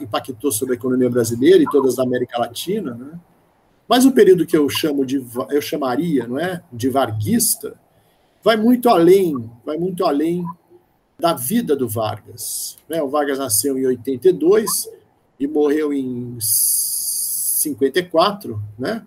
impactou 0.00 0.52
sobre 0.52 0.74
a 0.74 0.76
economia 0.76 1.08
brasileira 1.08 1.62
e 1.62 1.70
todas 1.70 1.98
a 1.98 2.02
América 2.02 2.38
Latina. 2.38 2.94
Né? 2.94 3.18
Mas 3.88 4.04
o 4.04 4.12
período 4.12 4.44
que 4.44 4.56
eu 4.56 4.68
chamo 4.68 5.06
de, 5.06 5.24
eu 5.48 5.62
chamaria, 5.62 6.26
não 6.26 6.38
é, 6.38 6.62
de 6.70 6.90
varguista, 6.90 7.74
vai 8.44 8.56
muito 8.56 8.90
além, 8.90 9.50
vai 9.64 9.78
muito 9.78 10.04
além 10.04 10.44
da 11.20 11.34
vida 11.34 11.74
do 11.74 11.88
Vargas. 11.88 12.76
Né? 12.88 13.02
O 13.02 13.08
Vargas 13.08 13.40
nasceu 13.40 13.76
em 13.76 13.84
82 13.86 14.88
e 15.40 15.48
morreu 15.48 15.92
em 15.92 16.38
54, 16.40 18.62
né? 18.78 19.04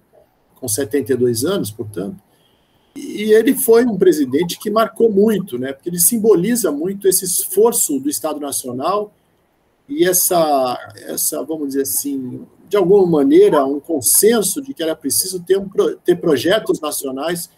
com 0.56 0.68
72 0.68 1.46
anos, 1.46 1.72
portanto. 1.72 2.22
E 2.94 3.32
ele 3.32 3.56
foi 3.56 3.86
um 3.86 3.98
presidente 3.98 4.60
que 4.60 4.70
marcou 4.70 5.10
muito, 5.10 5.58
né? 5.58 5.72
porque 5.72 5.88
ele 5.88 6.02
simboliza 6.02 6.70
muito 6.70 7.08
esse 7.08 7.24
esforço 7.24 7.98
do 7.98 8.10
Estado 8.10 8.42
Nacional 8.42 9.14
e 9.88 10.06
essa, 10.06 10.78
essa, 11.08 11.42
vamos 11.44 11.70
dizer 11.70 11.84
assim, 11.84 12.46
de 12.68 12.76
alguma 12.76 13.20
maneira, 13.20 13.66
um 13.66 13.80
consenso 13.80 14.62
de 14.62 14.74
que 14.74 14.84
era 14.84 14.98
preciso 14.98 15.42
ter, 15.42 15.58
um, 15.58 15.70
ter 16.04 16.18
projetos 16.18 16.82
nacionais 16.82 17.50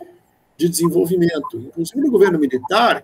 de 0.55 0.69
desenvolvimento. 0.69 1.57
Inclusive, 1.57 1.99
no 1.99 2.11
governo 2.11 2.37
militar, 2.37 3.03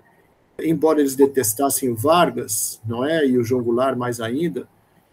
embora 0.65 0.99
eles 0.99 1.15
detestassem 1.15 1.89
o 1.89 1.95
Vargas, 1.95 2.79
não 2.85 3.05
é, 3.05 3.25
e 3.25 3.37
o 3.37 3.43
João 3.43 3.63
Goulart 3.63 3.97
mais 3.97 4.19
ainda, 4.19 4.67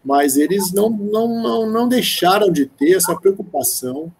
mas 0.04 0.36
eles 0.36 0.72
não, 0.72 0.88
não, 0.88 1.42
não, 1.42 1.70
não 1.70 1.88
deixaram 1.88 2.50
de 2.50 2.66
ter 2.66 2.92
essa 2.92 3.14
preocupação 3.16 4.12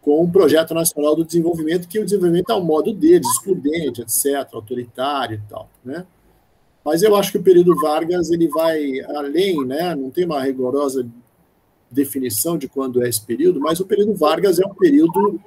com 0.00 0.22
o 0.22 0.30
projeto 0.30 0.74
nacional 0.74 1.14
do 1.14 1.24
desenvolvimento, 1.24 1.88
que 1.88 1.98
o 1.98 2.04
desenvolvimento 2.04 2.50
é 2.50 2.54
o 2.54 2.64
modo 2.64 2.92
deles, 2.92 3.26
excludente, 3.28 4.02
etc., 4.02 4.48
autoritário 4.52 5.36
e 5.36 5.50
tal, 5.50 5.68
né? 5.84 6.04
Mas 6.84 7.02
eu 7.02 7.14
acho 7.14 7.30
que 7.30 7.38
o 7.38 7.42
período 7.42 7.80
Vargas 7.80 8.30
ele 8.30 8.48
vai 8.48 9.00
além, 9.16 9.64
né? 9.64 9.94
Não 9.94 10.10
tem 10.10 10.24
uma 10.24 10.42
rigorosa 10.42 11.06
definição 11.88 12.58
de 12.58 12.68
quando 12.68 13.02
é 13.04 13.08
esse 13.08 13.20
período, 13.20 13.60
mas 13.60 13.78
o 13.78 13.86
período 13.86 14.14
Vargas 14.14 14.58
é 14.58 14.66
um 14.66 14.74
período 14.74 15.40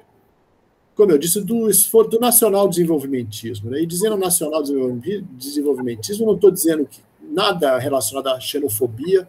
como 0.96 1.12
eu 1.12 1.18
disse, 1.18 1.42
do 1.42 1.68
esforço 1.68 2.12
do 2.12 2.18
nacional 2.18 2.66
desenvolvimentismo. 2.66 3.70
Né? 3.70 3.82
E 3.82 3.86
dizendo 3.86 4.16
nacional 4.16 4.62
desenvolvimentismo, 4.62 6.26
não 6.26 6.34
estou 6.34 6.50
dizendo 6.50 6.86
que 6.86 7.00
nada 7.20 7.78
relacionado 7.78 8.28
à 8.28 8.40
xenofobia, 8.40 9.28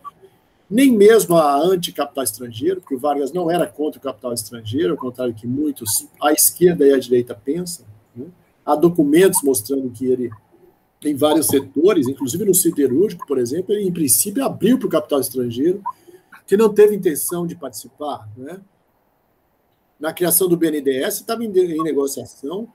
nem 0.70 0.92
mesmo 0.92 1.36
a 1.36 1.60
anticapital 1.60 2.24
estrangeiro, 2.24 2.80
porque 2.80 2.96
o 2.96 3.00
Vargas 3.00 3.34
não 3.34 3.52
era 3.52 3.68
contra 3.68 4.00
o 4.00 4.04
capital 4.04 4.34
estrangeiro, 4.34 4.94
ao 4.94 4.98
contrário 4.98 5.34
que 5.34 5.46
muitos, 5.46 6.08
a 6.22 6.32
esquerda 6.32 6.88
e 6.88 6.94
a 6.94 7.00
direita 7.00 7.36
pensam. 7.36 7.86
Né? 8.16 8.26
Há 8.66 8.76
documentos 8.76 9.42
mostrando 9.44 9.90
que 9.90 10.06
ele, 10.06 10.30
em 11.04 11.16
vários 11.16 11.48
setores, 11.48 12.08
inclusive 12.08 12.46
no 12.46 12.56
siderúrgico, 12.56 13.28
por 13.28 13.38
exemplo, 13.38 13.74
ele, 13.74 13.86
em 13.88 13.92
princípio, 13.92 14.44
abriu 14.46 14.80
para 14.80 14.88
o 14.88 14.92
capital 14.92 15.20
estrangeiro, 15.20 15.82
que 16.46 16.56
não 16.56 16.74
teve 16.74 16.96
intenção 16.96 17.46
de 17.46 17.56
participar. 17.56 18.26
Né? 18.38 18.58
Na 20.00 20.14
criação 20.14 20.48
do 20.48 20.58
BNDES, 20.58 21.16
estava 21.16 21.44
em, 21.44 21.52
em 21.52 21.84
negociação 21.84 22.68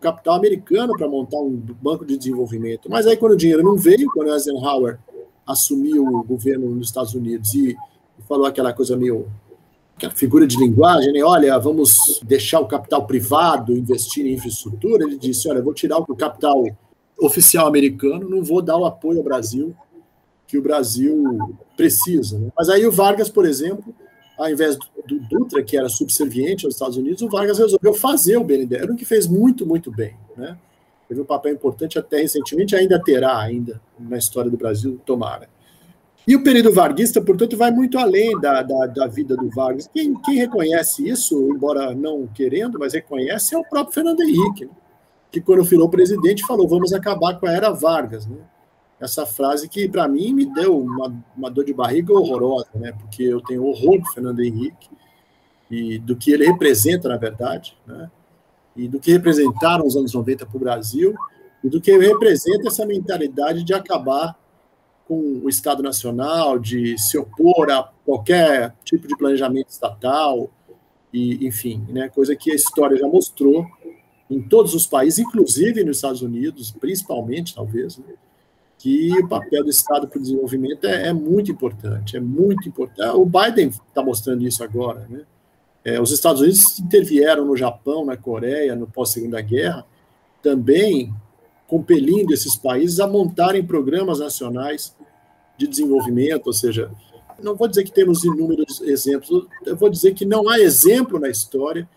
capital 0.00 0.34
americano 0.34 0.92
para 0.96 1.08
montar 1.08 1.38
um 1.38 1.56
banco 1.56 2.04
de 2.04 2.18
desenvolvimento. 2.18 2.90
Mas 2.90 3.06
aí, 3.06 3.16
quando 3.16 3.32
o 3.32 3.36
dinheiro 3.36 3.62
não 3.62 3.76
veio, 3.76 4.10
quando 4.12 4.30
Eisenhower 4.30 4.98
assumiu 5.46 6.04
o 6.04 6.22
governo 6.22 6.68
nos 6.74 6.88
Estados 6.88 7.14
Unidos 7.14 7.54
e, 7.54 7.70
e 7.70 8.22
falou 8.28 8.46
aquela 8.46 8.72
coisa 8.72 8.96
meio 8.96 9.26
aquela 9.96 10.12
figura 10.12 10.46
de 10.46 10.58
linguagem, 10.58 11.12
né? 11.12 11.22
olha, 11.22 11.56
vamos 11.58 12.20
deixar 12.24 12.58
o 12.60 12.66
capital 12.66 13.06
privado 13.06 13.76
investir 13.76 14.26
em 14.26 14.34
infraestrutura, 14.34 15.04
ele 15.04 15.16
disse, 15.16 15.48
olha, 15.48 15.62
vou 15.62 15.72
tirar 15.72 15.98
o 15.98 16.16
capital 16.16 16.64
oficial 17.18 17.68
americano, 17.68 18.28
não 18.28 18.42
vou 18.42 18.60
dar 18.60 18.76
o 18.76 18.84
apoio 18.84 19.18
ao 19.18 19.24
Brasil 19.24 19.74
que 20.48 20.58
o 20.58 20.62
Brasil 20.62 21.38
precisa. 21.76 22.38
Né? 22.38 22.48
Mas 22.56 22.68
aí 22.68 22.84
o 22.84 22.92
Vargas, 22.92 23.28
por 23.28 23.46
exemplo, 23.46 23.94
ao 24.36 24.50
invés 24.50 24.76
do, 24.76 25.20
Dutra, 25.30 25.62
que 25.62 25.76
era 25.76 25.88
subserviente 25.88 26.66
aos 26.66 26.74
Estados 26.74 26.96
Unidos, 26.96 27.22
o 27.22 27.28
Vargas 27.28 27.58
resolveu 27.58 27.94
fazer 27.94 28.36
o 28.36 28.44
BNDES, 28.44 28.84
o 28.84 28.96
que 28.96 29.04
fez 29.04 29.26
muito, 29.26 29.66
muito 29.66 29.90
bem. 29.90 30.16
Né? 30.36 30.56
Teve 31.08 31.20
um 31.20 31.24
papel 31.24 31.52
importante 31.52 31.98
até 31.98 32.18
recentemente, 32.18 32.74
ainda 32.74 33.00
terá 33.00 33.38
ainda 33.38 33.80
na 33.98 34.16
história 34.16 34.50
do 34.50 34.56
Brasil, 34.56 35.00
tomara. 35.04 35.48
E 36.26 36.34
o 36.34 36.42
período 36.42 36.72
varguista, 36.72 37.20
portanto, 37.20 37.56
vai 37.56 37.70
muito 37.70 37.98
além 37.98 38.38
da, 38.40 38.62
da, 38.62 38.86
da 38.86 39.06
vida 39.06 39.36
do 39.36 39.50
Vargas. 39.50 39.88
Quem, 39.92 40.14
quem, 40.22 40.36
reconhece 40.36 41.06
isso, 41.06 41.38
embora 41.54 41.94
não 41.94 42.26
querendo, 42.26 42.78
mas 42.78 42.94
reconhece, 42.94 43.54
é 43.54 43.58
o 43.58 43.64
próprio 43.64 43.92
Fernando 43.92 44.22
Henrique, 44.22 44.64
né? 44.64 44.72
que 45.30 45.40
quando 45.40 45.62
virou 45.64 45.88
presidente 45.88 46.46
falou, 46.46 46.66
vamos 46.66 46.92
acabar 46.94 47.38
com 47.38 47.46
a 47.46 47.52
era 47.52 47.70
Vargas. 47.70 48.26
Né? 48.26 48.38
Essa 49.04 49.26
frase 49.26 49.68
que, 49.68 49.86
para 49.86 50.08
mim, 50.08 50.32
me 50.32 50.46
deu 50.46 50.80
uma, 50.80 51.14
uma, 51.36 51.50
dor 51.50 51.64
de 51.64 51.74
barriga 51.74 52.14
horrorosa, 52.14 52.70
né? 52.74 52.92
porque 52.92 53.22
eu 53.22 53.40
tenho 53.42 53.64
horror 53.66 54.00
do 54.00 54.06
Fernando 54.12 54.40
Henrique 54.40 54.88
e 55.70 55.98
do 55.98 56.16
que 56.16 56.32
ele 56.32 56.46
representa, 56.46 57.06
na 57.08 57.18
verdade, 57.18 57.76
né? 57.86 58.10
e 58.74 58.88
do 58.88 58.98
que 58.98 59.12
representaram 59.12 59.86
os 59.86 59.94
anos 59.94 60.14
90 60.14 60.46
para 60.46 60.56
o 60.56 60.60
Brasil, 60.60 61.14
e 61.62 61.68
do 61.68 61.82
que 61.82 61.96
representa 61.96 62.68
essa 62.68 62.86
mentalidade 62.86 63.62
de 63.62 63.74
acabar 63.74 64.38
com 65.06 65.40
o 65.44 65.50
Estado 65.50 65.82
Nacional, 65.82 66.58
de 66.58 66.96
se 66.98 67.18
opor 67.18 67.70
a 67.70 67.90
qualquer 68.06 68.74
tipo 68.84 69.06
de 69.06 69.16
planejamento 69.18 69.68
estatal, 69.68 70.50
e, 71.12 71.46
enfim, 71.46 71.86
né, 71.90 72.08
coisa 72.08 72.34
que 72.34 72.50
a 72.50 72.54
história 72.54 72.96
já 72.96 73.06
mostrou 73.06 73.66
em 74.30 74.40
todos 74.40 74.74
os 74.74 74.86
países, 74.86 75.18
inclusive 75.18 75.84
nos 75.84 75.98
Estados 75.98 76.22
Unidos, 76.22 76.70
principalmente, 76.72 77.54
talvez, 77.54 77.98
né, 77.98 78.14
que 78.84 79.18
o 79.18 79.26
papel 79.26 79.64
do 79.64 79.70
Estado 79.70 80.06
para 80.06 80.18
o 80.18 80.20
desenvolvimento 80.20 80.86
é, 80.86 81.08
é, 81.08 81.12
muito 81.14 81.50
importante, 81.50 82.18
é 82.18 82.20
muito 82.20 82.68
importante. 82.68 83.16
O 83.16 83.24
Biden 83.24 83.68
está 83.68 84.02
mostrando 84.02 84.46
isso 84.46 84.62
agora, 84.62 85.06
né? 85.08 85.22
É, 85.82 85.98
os 85.98 86.12
Estados 86.12 86.42
Unidos 86.42 86.78
intervieram 86.78 87.46
no 87.46 87.56
Japão, 87.56 88.04
na 88.04 88.14
Coreia, 88.14 88.76
no 88.76 88.86
pós-segunda 88.86 89.40
guerra, 89.40 89.86
também 90.42 91.14
compelindo 91.66 92.34
esses 92.34 92.56
países 92.56 93.00
a 93.00 93.06
montarem 93.06 93.64
programas 93.64 94.18
nacionais 94.18 94.94
de 95.56 95.66
desenvolvimento, 95.66 96.48
ou 96.48 96.52
seja, 96.52 96.90
não 97.42 97.54
vou 97.54 97.66
dizer 97.66 97.84
que 97.84 97.92
temos 97.92 98.22
inúmeros 98.22 98.82
exemplos, 98.82 99.46
eu 99.64 99.76
vou 99.76 99.88
dizer 99.88 100.12
que 100.12 100.26
não 100.26 100.46
há 100.46 100.60
exemplo 100.60 101.18
na 101.18 101.30
história 101.30 101.88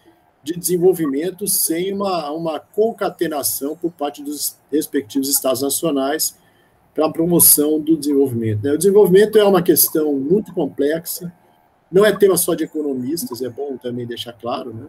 de 0.42 0.58
desenvolvimento 0.58 1.48
sem 1.48 1.94
uma, 1.94 2.32
uma 2.32 2.62
concatenação 2.62 3.76
por 3.76 3.92
parte 3.92 4.24
dos 4.24 4.56
respectivos 4.72 5.28
estados 5.28 5.62
nacionais 5.62 6.38
para 6.98 7.06
a 7.06 7.12
promoção 7.12 7.80
do 7.80 7.96
desenvolvimento. 7.96 8.64
Né? 8.64 8.72
O 8.72 8.78
desenvolvimento 8.78 9.38
é 9.38 9.44
uma 9.44 9.62
questão 9.62 10.14
muito 10.14 10.52
complexa, 10.52 11.32
não 11.92 12.04
é 12.04 12.12
tema 12.12 12.36
só 12.36 12.56
de 12.56 12.64
economistas, 12.64 13.44
é 13.44 13.50
bom 13.50 13.78
também 13.78 14.08
deixar 14.08 14.34
claro, 14.34 14.74
né? 14.74 14.88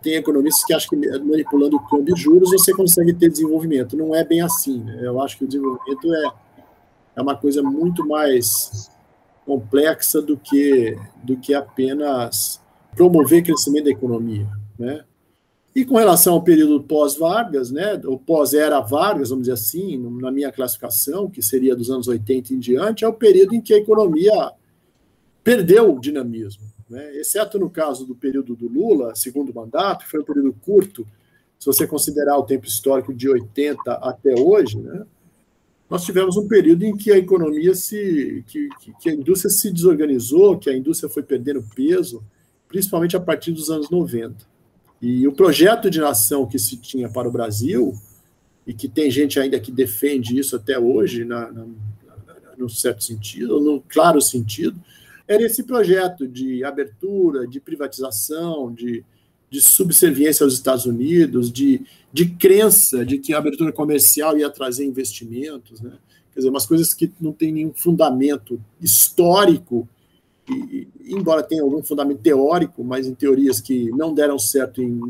tem 0.00 0.14
economistas 0.14 0.64
que 0.64 0.72
acham 0.72 0.88
que 0.88 1.18
manipulando 1.18 1.76
o 1.76 1.86
câmbio 1.86 2.14
e 2.14 2.18
juros 2.18 2.50
você 2.50 2.72
consegue 2.72 3.12
ter 3.12 3.28
desenvolvimento. 3.28 3.94
Não 3.94 4.14
é 4.14 4.24
bem 4.24 4.40
assim. 4.40 4.82
Né? 4.82 5.00
Eu 5.02 5.20
acho 5.20 5.36
que 5.36 5.44
o 5.44 5.46
desenvolvimento 5.46 6.14
é, 6.14 6.32
é 7.16 7.22
uma 7.22 7.36
coisa 7.36 7.62
muito 7.62 8.06
mais 8.08 8.90
complexa 9.44 10.22
do 10.22 10.38
que, 10.38 10.96
do 11.22 11.36
que 11.36 11.52
apenas 11.52 12.58
promover 12.96 13.42
crescimento 13.42 13.84
da 13.84 13.90
economia. 13.90 14.48
Né? 14.78 15.04
E 15.74 15.84
com 15.84 15.96
relação 15.96 16.34
ao 16.34 16.42
período 16.42 16.82
pós-Vargas, 16.84 17.70
né, 17.70 18.00
ou 18.04 18.18
pós-era 18.18 18.80
Vargas, 18.80 19.30
vamos 19.30 19.44
dizer 19.44 19.54
assim, 19.54 19.98
na 20.20 20.30
minha 20.30 20.52
classificação, 20.52 21.28
que 21.28 21.42
seria 21.42 21.74
dos 21.74 21.90
anos 21.90 22.06
80 22.06 22.54
em 22.54 22.58
diante, 22.58 23.04
é 23.04 23.08
o 23.08 23.12
período 23.12 23.54
em 23.54 23.60
que 23.60 23.74
a 23.74 23.78
economia 23.78 24.52
perdeu 25.42 25.94
o 25.94 26.00
dinamismo 26.00 26.74
né? 26.88 27.16
exceto 27.16 27.58
no 27.58 27.70
caso 27.70 28.06
do 28.06 28.14
período 28.14 28.54
do 28.54 28.68
Lula, 28.68 29.14
segundo 29.14 29.54
mandato, 29.54 30.04
que 30.04 30.10
foi 30.10 30.20
um 30.20 30.24
período 30.24 30.52
curto, 30.62 31.06
se 31.58 31.66
você 31.66 31.86
considerar 31.86 32.36
o 32.38 32.44
tempo 32.44 32.66
histórico 32.66 33.14
de 33.14 33.28
80 33.28 33.92
até 33.94 34.34
hoje, 34.38 34.78
né? 34.78 35.04
nós 35.88 36.04
tivemos 36.04 36.36
um 36.36 36.46
período 36.46 36.84
em 36.84 36.96
que 36.96 37.12
a 37.12 37.18
economia 37.18 37.74
se. 37.74 38.42
Que, 38.46 38.68
que, 39.00 39.10
a 39.10 39.12
indústria 39.12 39.50
se 39.50 39.70
desorganizou, 39.70 40.58
que 40.58 40.70
a 40.70 40.76
indústria 40.76 41.08
foi 41.08 41.22
perdendo 41.22 41.62
peso, 41.74 42.22
principalmente 42.66 43.16
a 43.16 43.20
partir 43.20 43.52
dos 43.52 43.70
anos 43.70 43.90
90. 43.90 44.53
E 45.04 45.28
o 45.28 45.32
projeto 45.32 45.90
de 45.90 46.00
nação 46.00 46.46
que 46.46 46.58
se 46.58 46.78
tinha 46.78 47.10
para 47.10 47.28
o 47.28 47.30
Brasil, 47.30 47.92
e 48.66 48.72
que 48.72 48.88
tem 48.88 49.10
gente 49.10 49.38
ainda 49.38 49.60
que 49.60 49.70
defende 49.70 50.38
isso 50.38 50.56
até 50.56 50.78
hoje, 50.78 51.26
na, 51.26 51.52
na, 51.52 51.66
no 52.56 52.70
certo 52.70 53.04
sentido, 53.04 53.60
no 53.60 53.82
claro 53.82 54.18
sentido, 54.22 54.80
era 55.28 55.42
esse 55.42 55.62
projeto 55.62 56.26
de 56.26 56.64
abertura, 56.64 57.46
de 57.46 57.60
privatização, 57.60 58.72
de, 58.72 59.04
de 59.50 59.60
subserviência 59.60 60.42
aos 60.42 60.54
Estados 60.54 60.86
Unidos, 60.86 61.52
de, 61.52 61.82
de 62.10 62.30
crença 62.30 63.04
de 63.04 63.18
que 63.18 63.34
a 63.34 63.38
abertura 63.38 63.72
comercial 63.72 64.38
ia 64.38 64.48
trazer 64.48 64.86
investimentos, 64.86 65.82
né? 65.82 65.92
quer 66.32 66.40
dizer, 66.40 66.48
umas 66.48 66.64
coisas 66.64 66.94
que 66.94 67.12
não 67.20 67.32
têm 67.32 67.52
nenhum 67.52 67.74
fundamento 67.74 68.58
histórico, 68.80 69.86
e, 70.48 70.88
embora 71.06 71.42
tenha 71.42 71.62
algum 71.62 71.82
fundamento 71.82 72.20
teórico, 72.20 72.84
mas 72.84 73.06
em 73.06 73.14
teorias 73.14 73.60
que 73.60 73.90
não 73.90 74.12
deram 74.12 74.38
certo 74.38 74.82
em, 74.82 75.00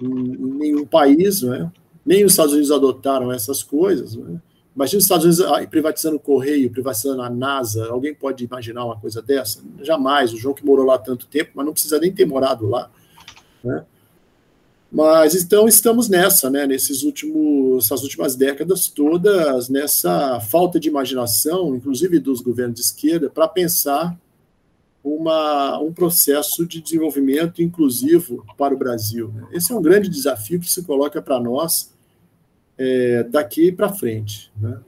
em, 0.00 0.06
em 0.06 0.54
nenhum 0.58 0.84
país, 0.84 1.42
né? 1.42 1.70
nem 2.04 2.24
os 2.24 2.32
Estados 2.32 2.52
Unidos 2.52 2.70
adotaram 2.70 3.32
essas 3.32 3.62
coisas. 3.62 4.14
Né? 4.14 4.40
Imagina 4.74 4.98
os 4.98 5.04
Estados 5.04 5.24
Unidos 5.24 5.66
privatizando 5.68 6.16
o 6.16 6.20
Correio, 6.20 6.70
privatizando 6.70 7.20
a 7.22 7.28
NASA. 7.28 7.86
Alguém 7.88 8.14
pode 8.14 8.44
imaginar 8.44 8.84
uma 8.84 8.98
coisa 8.98 9.20
dessa? 9.20 9.60
Jamais. 9.82 10.32
O 10.32 10.36
João 10.36 10.54
que 10.54 10.64
morou 10.64 10.86
lá 10.86 10.98
tanto 10.98 11.26
tempo, 11.26 11.50
mas 11.54 11.66
não 11.66 11.72
precisa 11.72 11.98
nem 11.98 12.12
ter 12.12 12.26
morado 12.26 12.66
lá. 12.66 12.90
Né? 13.62 13.84
Mas 14.90 15.34
então 15.34 15.68
estamos 15.68 16.08
nessa, 16.08 16.48
né? 16.48 16.66
Nesses 16.66 17.02
últimos, 17.02 17.84
essas 17.84 18.02
últimas 18.02 18.36
décadas 18.36 18.88
todas, 18.88 19.68
nessa 19.68 20.40
falta 20.40 20.80
de 20.80 20.88
imaginação, 20.88 21.76
inclusive 21.76 22.18
dos 22.18 22.40
governos 22.40 22.76
de 22.76 22.80
esquerda, 22.80 23.28
para 23.28 23.46
pensar 23.46 24.18
uma, 25.16 25.78
um 25.80 25.92
processo 25.92 26.66
de 26.66 26.80
desenvolvimento 26.80 27.62
inclusivo 27.62 28.44
para 28.56 28.74
o 28.74 28.78
Brasil. 28.78 29.32
Né? 29.32 29.48
Esse 29.52 29.72
é 29.72 29.74
um 29.74 29.82
grande 29.82 30.08
desafio 30.08 30.60
que 30.60 30.70
se 30.70 30.82
coloca 30.84 31.22
para 31.22 31.40
nós 31.40 31.94
é, 32.76 33.22
daqui 33.24 33.72
para 33.72 33.92
frente. 33.92 34.52
Né? 34.56 34.80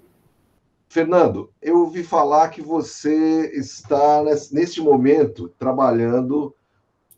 Fernando, 0.88 1.50
eu 1.62 1.78
ouvi 1.78 2.02
falar 2.02 2.48
que 2.48 2.60
você 2.60 3.50
está 3.54 4.22
neste 4.50 4.80
momento 4.80 5.48
trabalhando 5.58 6.54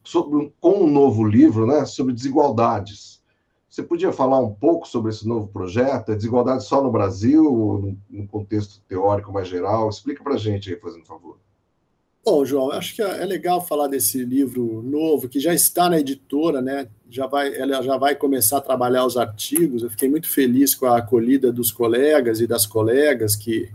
sobre, 0.05 0.53
com 0.61 0.85
um 0.85 0.91
novo 0.91 1.25
livro, 1.25 1.67
né, 1.67 1.85
sobre 1.87 2.13
desigualdades. 2.13 3.23
Você 3.69 3.83
podia 3.83 4.13
falar 4.13 4.39
um 4.41 4.53
pouco 4.53 4.87
sobre 4.87 5.11
esse 5.11 5.27
novo 5.27 5.49
projeto? 5.49 6.13
É 6.13 6.15
desigualdade 6.15 6.65
só 6.65 6.83
no 6.83 6.91
Brasil, 6.91 7.51
ou 7.51 7.97
no 8.11 8.29
contexto 8.29 8.83
teórico 8.87 9.33
mais 9.33 9.49
geral? 9.49 9.89
Explica 9.89 10.23
para 10.23 10.35
a 10.35 10.39
gente 10.39 10.69
aí, 10.69 10.79
fazendo 10.79 11.07
favor. 11.07 11.39
Bom, 12.25 12.45
João, 12.45 12.71
acho 12.71 12.95
que 12.95 13.03
é 13.03 13.25
legal 13.27 13.67
falar 13.67 13.89
desse 13.89 14.25
livro 14.25 14.81
novo 14.83 15.29
que 15.29 15.41
já 15.41 15.53
está 15.53 15.91
na 15.91 15.99
editora, 15.99 16.63
né? 16.63 16.89
Já 17.11 17.27
vai, 17.27 17.53
ela 17.59 17.83
já 17.83 17.97
vai 17.97 18.15
começar 18.15 18.59
a 18.59 18.61
trabalhar 18.61 19.05
os 19.05 19.17
artigos. 19.17 19.83
Eu 19.83 19.91
fiquei 19.91 20.09
muito 20.09 20.29
feliz 20.29 20.73
com 20.73 20.87
a 20.87 20.99
acolhida 20.99 21.53
dos 21.53 21.73
colegas 21.73 22.41
e 22.41 22.47
das 22.47 22.65
colegas 22.65 23.35
que 23.35 23.69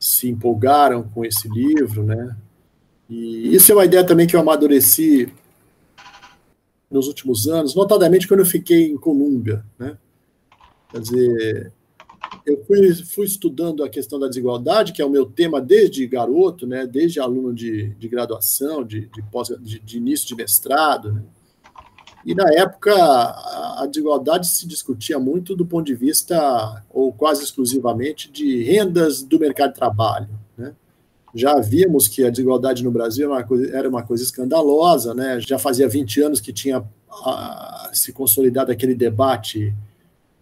se 0.00 0.30
empolgaram 0.30 1.02
com 1.02 1.26
esse 1.26 1.46
livro, 1.46 2.04
né? 2.04 2.34
E 3.08 3.54
isso 3.54 3.70
é 3.70 3.74
uma 3.74 3.84
ideia 3.84 4.04
também 4.04 4.26
que 4.26 4.34
eu 4.34 4.40
amadureci 4.40 5.30
nos 6.90 7.06
últimos 7.06 7.46
anos, 7.48 7.74
notadamente 7.74 8.26
quando 8.26 8.40
eu 8.40 8.46
fiquei 8.46 8.90
em 8.90 8.96
Colômbia, 8.96 9.62
né? 9.78 9.98
Quer 10.90 11.00
dizer, 11.00 11.72
eu 12.48 12.64
fui, 12.64 12.94
fui, 12.94 13.26
estudando 13.26 13.84
a 13.84 13.88
questão 13.88 14.18
da 14.18 14.26
desigualdade, 14.26 14.92
que 14.92 15.02
é 15.02 15.04
o 15.04 15.10
meu 15.10 15.26
tema 15.26 15.60
desde 15.60 16.06
garoto, 16.06 16.66
né, 16.66 16.86
desde 16.86 17.20
aluno 17.20 17.52
de, 17.52 17.90
de 17.90 18.08
graduação, 18.08 18.82
de, 18.82 19.02
de, 19.08 19.22
pós, 19.30 19.48
de, 19.60 19.78
de 19.78 19.98
início 19.98 20.26
de 20.26 20.34
mestrado. 20.34 21.12
Né, 21.12 21.22
e 22.24 22.34
na 22.34 22.48
época 22.54 22.92
a, 22.94 23.86
desigualdade 23.86 24.46
se 24.48 24.66
discutia 24.66 25.18
muito 25.18 25.54
do 25.54 25.66
ponto 25.66 25.84
de 25.84 25.94
vista, 25.94 26.82
ou 26.88 27.12
quase 27.12 27.44
exclusivamente, 27.44 28.30
de 28.30 28.62
rendas 28.62 29.22
do 29.22 29.38
mercado 29.38 29.70
de 29.70 29.78
trabalho. 29.78 30.28
Né. 30.56 30.74
Já 31.34 31.60
vimos 31.60 32.08
que 32.08 32.24
a 32.24 32.30
desigualdade 32.30 32.82
no 32.82 32.90
Brasil 32.90 33.26
era 33.26 33.34
uma 33.34 33.44
coisa, 33.44 33.76
era 33.76 33.88
uma 33.88 34.02
coisa 34.02 34.24
escandalosa, 34.24 35.14
né, 35.14 35.38
já 35.38 35.58
fazia 35.58 35.86
20 35.86 36.22
anos 36.22 36.40
que 36.40 36.52
tinha 36.52 36.82
a, 37.10 37.90
se 37.92 38.10
consolidado 38.10 38.72
aquele 38.72 38.94
debate 38.94 39.74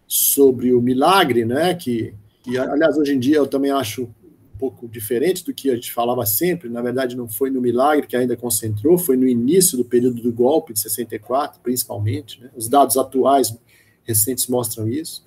sobre 0.06 0.72
o 0.72 0.80
milagre, 0.80 1.44
né? 1.44 1.74
Que, 1.74 2.14
que, 2.42 2.56
aliás, 2.58 2.96
hoje 2.96 3.14
em 3.14 3.18
dia 3.18 3.36
eu 3.36 3.46
também 3.46 3.70
acho 3.70 4.04
um 4.04 4.58
pouco 4.58 4.88
diferente 4.88 5.44
do 5.44 5.52
que 5.52 5.70
a 5.70 5.74
gente 5.74 5.92
falava 5.92 6.24
sempre. 6.24 6.68
Na 6.68 6.80
verdade, 6.80 7.16
não 7.16 7.28
foi 7.28 7.50
no 7.50 7.60
milagre 7.60 8.06
que 8.06 8.16
ainda 8.16 8.36
concentrou, 8.36 8.96
foi 8.96 9.16
no 9.16 9.26
início 9.26 9.76
do 9.76 9.84
período 9.84 10.22
do 10.22 10.32
golpe 10.32 10.72
de 10.72 10.80
64, 10.80 11.60
principalmente. 11.60 12.40
Né? 12.40 12.50
Os 12.56 12.68
dados 12.68 12.96
atuais 12.96 13.56
recentes 14.04 14.46
mostram 14.46 14.88
isso. 14.88 15.26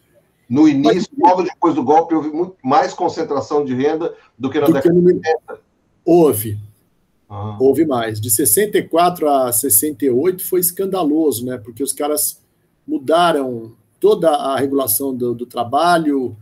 No 0.49 0.67
início, 0.67 1.07
Mas, 1.15 1.29
logo 1.29 1.43
depois 1.43 1.75
do 1.75 1.83
golpe, 1.83 2.15
houve 2.15 2.29
muito 2.29 2.55
mais 2.63 2.93
concentração 2.93 3.63
de 3.63 3.75
renda 3.75 4.15
do 4.37 4.49
que 4.49 4.59
na 4.59 4.65
do 4.65 4.73
década 4.73 4.99
de 4.99 5.07
70. 5.07 5.59
Houve. 6.03 6.57
Ah. 7.29 7.55
Houve 7.59 7.85
mais. 7.85 8.19
De 8.19 8.31
64 8.31 9.29
a 9.29 9.51
68 9.51 10.43
foi 10.43 10.59
escandaloso, 10.59 11.45
né? 11.45 11.59
Porque 11.59 11.83
os 11.83 11.93
caras 11.93 12.41
mudaram 12.87 13.73
toda 13.99 14.29
a 14.29 14.57
regulação 14.57 15.15
do, 15.15 15.33
do 15.33 15.45
trabalho, 15.45 16.35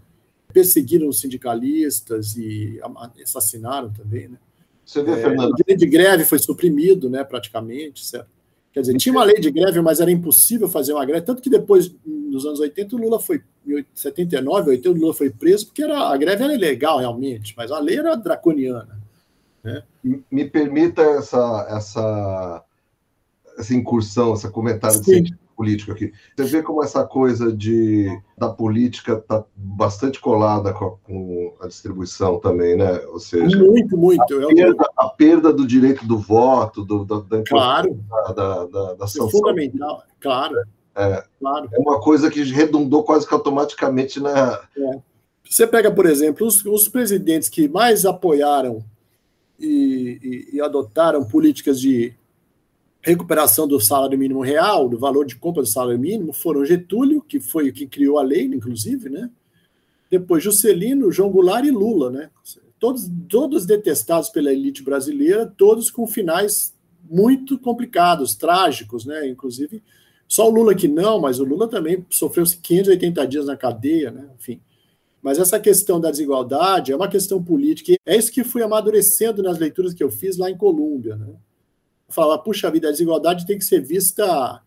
perseguiram 0.54 1.08
os 1.08 1.20
sindicalistas 1.20 2.36
e 2.38 2.80
assassinaram 3.24 3.92
também, 3.92 4.28
né? 4.28 4.38
Você 4.86 5.04
vê, 5.04 5.12
é, 5.12 5.18
Fernando? 5.18 5.52
O 5.52 5.56
direito 5.56 5.80
de 5.80 5.86
greve 5.86 6.24
foi 6.24 6.40
suprimido, 6.40 7.10
né, 7.10 7.24
praticamente, 7.24 8.06
certo? 8.06 8.30
Quer 8.72 8.82
dizer, 8.82 8.98
tinha 8.98 9.12
uma 9.12 9.24
lei 9.24 9.40
de 9.40 9.50
greve, 9.50 9.82
mas 9.82 10.00
era 10.00 10.12
impossível 10.12 10.68
fazer 10.68 10.94
uma 10.94 11.04
greve, 11.04 11.26
tanto 11.26 11.42
que 11.42 11.50
depois, 11.50 11.94
nos 12.06 12.46
anos 12.46 12.60
80, 12.60 12.96
o 12.96 13.00
Lula 13.00 13.20
foi, 13.20 13.42
em 13.66 13.84
79, 13.94 14.70
80, 14.70 14.90
o 14.90 14.94
Lula 14.94 15.14
foi 15.14 15.30
preso, 15.30 15.66
porque 15.66 15.84
era, 15.84 16.10
a 16.10 16.16
greve 16.16 16.44
era 16.44 16.54
ilegal 16.54 17.00
realmente, 17.00 17.54
mas 17.58 17.72
a 17.72 17.80
lei 17.80 17.98
era 17.98 18.16
draconiana. 18.16 19.00
Né? 19.64 19.84
Me 20.32 20.46
permita 20.46 21.02
essa, 21.02 21.68
essa, 21.70 22.64
essa 23.58 23.74
incursão, 23.74 24.36
esse 24.36 24.50
comentário 24.52 25.04
Sim. 25.04 25.26
Político 25.58 25.92
aqui. 25.92 26.14
Você 26.36 26.44
vê 26.44 26.62
como 26.62 26.84
essa 26.84 27.04
coisa 27.04 27.52
de, 27.52 28.08
da 28.38 28.48
política 28.48 29.14
está 29.14 29.44
bastante 29.56 30.22
colada 30.22 30.72
com 30.72 30.86
a, 30.86 30.92
com 31.04 31.56
a, 31.60 31.68
distribuição 31.68 32.40
também, 32.40 32.78
né? 32.78 33.02
Ou 33.08 33.20
seja, 33.20 33.58
muito, 33.58 33.98
muito. 33.98 34.22
A 34.22 34.48
perda, 34.48 34.92
a 34.96 35.10
perda 35.10 35.52
do 35.52 35.66
direito 35.66 36.06
do 36.06 36.20
voto, 36.20 36.86
do, 36.86 37.04
da, 37.04 37.20
da, 37.22 37.44
claro. 37.44 38.00
da, 38.36 38.66
da, 38.66 38.94
da 38.94 39.08
sanção. 39.08 39.28
É 39.28 39.32
fundamental, 39.32 40.04
claro. 40.22 40.56
É, 40.96 41.24
claro. 41.40 41.70
é 41.74 41.80
uma 41.80 42.00
coisa 42.00 42.30
que 42.30 42.44
redundou 42.44 43.04
quase 43.04 43.28
que 43.28 43.34
automaticamente 43.34 44.20
na. 44.20 44.62
É. 44.78 45.00
Você 45.50 45.66
pega, 45.66 45.92
por 45.92 46.06
exemplo, 46.06 46.46
os, 46.46 46.64
os 46.66 46.88
presidentes 46.88 47.50
que 47.50 47.68
mais 47.68 48.06
apoiaram 48.06 48.84
e, 49.60 50.46
e, 50.52 50.58
e 50.58 50.62
adotaram 50.62 51.24
políticas 51.24 51.80
de 51.80 52.14
recuperação 53.08 53.66
do 53.66 53.80
salário 53.80 54.18
mínimo 54.18 54.42
real, 54.42 54.90
do 54.90 55.00
valor 55.00 55.26
de 55.26 55.38
compra 55.38 55.64
do 55.64 55.70
salário 55.70 55.98
mínimo, 55.98 56.34
foram 56.34 56.66
Getúlio, 56.66 57.22
que 57.22 57.40
foi 57.40 57.70
o 57.70 57.74
que 57.74 57.88
criou 57.88 58.20
a 58.20 58.24
lei, 58.24 58.44
inclusive, 58.44 59.10
né? 59.10 59.30
Depois 60.12 60.44
Juscelino, 60.44 61.12
João 61.12 61.32
Goulart 61.32 61.66
e 61.66 61.72
Lula, 61.72 62.12
né? 62.12 62.30
Todos, 62.78 63.10
todos 63.30 63.66
detestados 63.66 64.30
pela 64.30 64.52
elite 64.52 64.84
brasileira, 64.84 65.46
todos 65.46 65.90
com 65.90 66.06
finais 66.06 66.76
muito 67.10 67.58
complicados, 67.58 68.36
trágicos, 68.36 69.06
né? 69.06 69.26
Inclusive, 69.28 69.82
só 70.28 70.48
o 70.48 70.52
Lula 70.52 70.76
que 70.76 70.90
não, 70.90 71.22
mas 71.22 71.40
o 71.40 71.46
Lula 71.46 71.68
também 71.70 72.06
sofreu 72.10 72.44
580 72.46 73.26
dias 73.26 73.46
na 73.46 73.56
cadeia, 73.56 74.12
né? 74.12 74.30
Enfim. 74.38 74.60
Mas 75.22 75.40
essa 75.40 75.60
questão 75.60 76.00
da 76.00 76.12
desigualdade 76.12 76.92
é 76.92 76.96
uma 76.96 77.08
questão 77.08 77.42
política. 77.42 77.94
É 78.06 78.18
isso 78.18 78.32
que 78.32 78.44
fui 78.44 78.62
amadurecendo 78.62 79.42
nas 79.42 79.58
leituras 79.58 79.94
que 79.94 80.04
eu 80.04 80.12
fiz 80.12 80.38
lá 80.38 80.50
em 80.52 80.58
Colômbia, 80.58 81.16
né? 81.16 81.34
Falar, 82.10 82.38
puxa 82.40 82.72
vida, 82.72 82.88
a 82.88 82.92
desigualdade 82.92 83.46
tem 83.46 83.58
que 83.58 83.66
ser 83.66 83.82
vista 83.82 84.62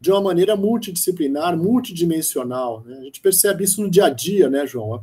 de 0.00 0.10
uma 0.10 0.20
maneira 0.20 0.54
multidisciplinar, 0.54 1.56
multidimensional. 1.56 2.82
Né? 2.84 2.98
A 2.98 3.04
gente 3.04 3.20
percebe 3.20 3.64
isso 3.64 3.82
no 3.82 3.90
dia 3.90 4.06
a 4.06 4.10
dia, 4.10 4.50
né, 4.50 4.66
João? 4.66 5.02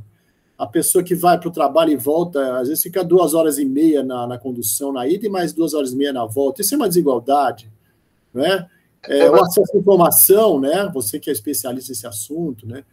A 0.58 0.68
pessoa 0.68 1.04
que 1.04 1.16
vai 1.16 1.40
para 1.40 1.50
o 1.50 1.52
trabalho 1.52 1.92
e 1.92 1.96
volta, 1.96 2.60
às 2.60 2.68
vezes 2.68 2.84
fica 2.84 3.04
duas 3.04 3.34
horas 3.34 3.58
e 3.58 3.66
meia 3.66 4.04
na, 4.04 4.28
na 4.28 4.38
condução 4.38 4.94
na 4.94 5.08
ida 5.08 5.26
e 5.26 5.30
mais 5.30 5.54
duas 5.54 5.74
horas 5.74 5.92
e 5.92 5.96
meia 5.96 6.14
na 6.14 6.26
volta. 6.26 6.62
Isso 6.62 6.76
é 6.76 6.78
uma 6.78 6.88
desigualdade, 6.88 7.72
né? 8.32 8.70
É, 9.08 9.28
o 9.28 9.44
acesso 9.44 9.76
à 9.76 9.80
informação, 9.80 10.60
né? 10.60 10.88
Você 10.94 11.20
que 11.20 11.32
é 11.32 11.34
especialista 11.34 11.92
nesse 11.92 12.06
assunto, 12.06 12.68
né? 12.68 12.84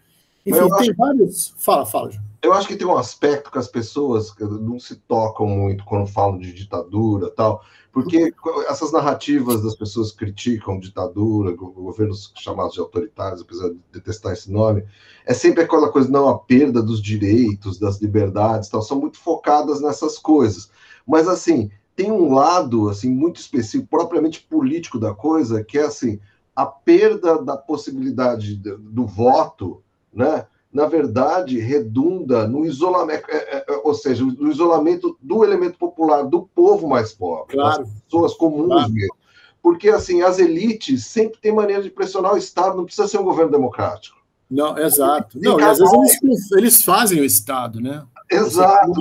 Enfim, 0.46 0.66
tem 0.78 0.94
vários. 0.94 1.52
Fala, 1.58 1.84
fala, 1.84 2.10
João. 2.10 2.27
Eu 2.40 2.52
acho 2.52 2.68
que 2.68 2.76
tem 2.76 2.86
um 2.86 2.96
aspecto 2.96 3.50
que 3.50 3.58
as 3.58 3.66
pessoas 3.66 4.32
não 4.38 4.78
se 4.78 4.96
tocam 4.96 5.46
muito 5.46 5.84
quando 5.84 6.06
falam 6.06 6.38
de 6.38 6.52
ditadura 6.52 7.30
tal. 7.30 7.62
Porque 7.92 8.32
essas 8.68 8.92
narrativas 8.92 9.62
das 9.62 9.74
pessoas 9.74 10.12
criticam 10.12 10.78
ditadura, 10.78 11.56
governos 11.56 12.32
chamados 12.36 12.74
de 12.74 12.80
autoritários, 12.80 13.40
apesar 13.40 13.70
de 13.70 13.80
detestar 13.92 14.32
esse 14.34 14.52
nome, 14.52 14.84
é 15.26 15.34
sempre 15.34 15.64
aquela 15.64 15.90
coisa, 15.90 16.08
não, 16.08 16.28
a 16.28 16.38
perda 16.38 16.80
dos 16.80 17.02
direitos, 17.02 17.78
das 17.78 18.00
liberdades, 18.00 18.68
tal, 18.68 18.82
são 18.82 19.00
muito 19.00 19.18
focadas 19.18 19.80
nessas 19.80 20.16
coisas. 20.16 20.70
Mas, 21.04 21.26
assim, 21.26 21.70
tem 21.96 22.12
um 22.12 22.32
lado, 22.32 22.88
assim, 22.88 23.10
muito 23.10 23.40
específico, 23.40 23.88
propriamente 23.90 24.46
político 24.48 25.00
da 25.00 25.12
coisa, 25.12 25.64
que 25.64 25.78
é, 25.78 25.86
assim, 25.86 26.20
a 26.54 26.66
perda 26.66 27.42
da 27.42 27.56
possibilidade 27.56 28.54
do 28.54 29.06
voto, 29.06 29.82
né? 30.12 30.46
Na 30.72 30.86
verdade, 30.86 31.58
redunda 31.58 32.46
no 32.46 32.64
isolamento, 32.64 33.24
é, 33.30 33.36
é, 33.36 33.64
é, 33.68 33.80
ou 33.82 33.94
seja, 33.94 34.24
no 34.24 34.50
isolamento 34.50 35.16
do 35.20 35.42
elemento 35.42 35.78
popular, 35.78 36.22
do 36.22 36.42
povo 36.54 36.86
mais 36.86 37.12
pobre, 37.12 37.56
claro. 37.56 37.84
das 37.84 37.92
pessoas 38.02 38.34
comuns 38.34 38.66
claro. 38.66 38.92
mesmo. 38.92 39.14
Porque, 39.62 39.88
assim, 39.88 40.22
as 40.22 40.38
elites 40.38 41.06
sempre 41.06 41.40
têm 41.40 41.52
maneira 41.52 41.82
de 41.82 41.90
pressionar 41.90 42.34
o 42.34 42.38
Estado, 42.38 42.76
não 42.76 42.84
precisa 42.84 43.08
ser 43.08 43.18
um 43.18 43.24
governo 43.24 43.50
democrático. 43.50 44.18
Não, 44.50 44.78
exato. 44.78 45.38
Não, 45.40 45.58
às 45.58 45.78
vezes 45.78 46.22
eles, 46.22 46.52
eles, 46.52 46.82
fazem 46.82 47.20
o 47.20 47.24
Estado, 47.24 47.80
né? 47.80 48.06
Exato. 48.30 48.92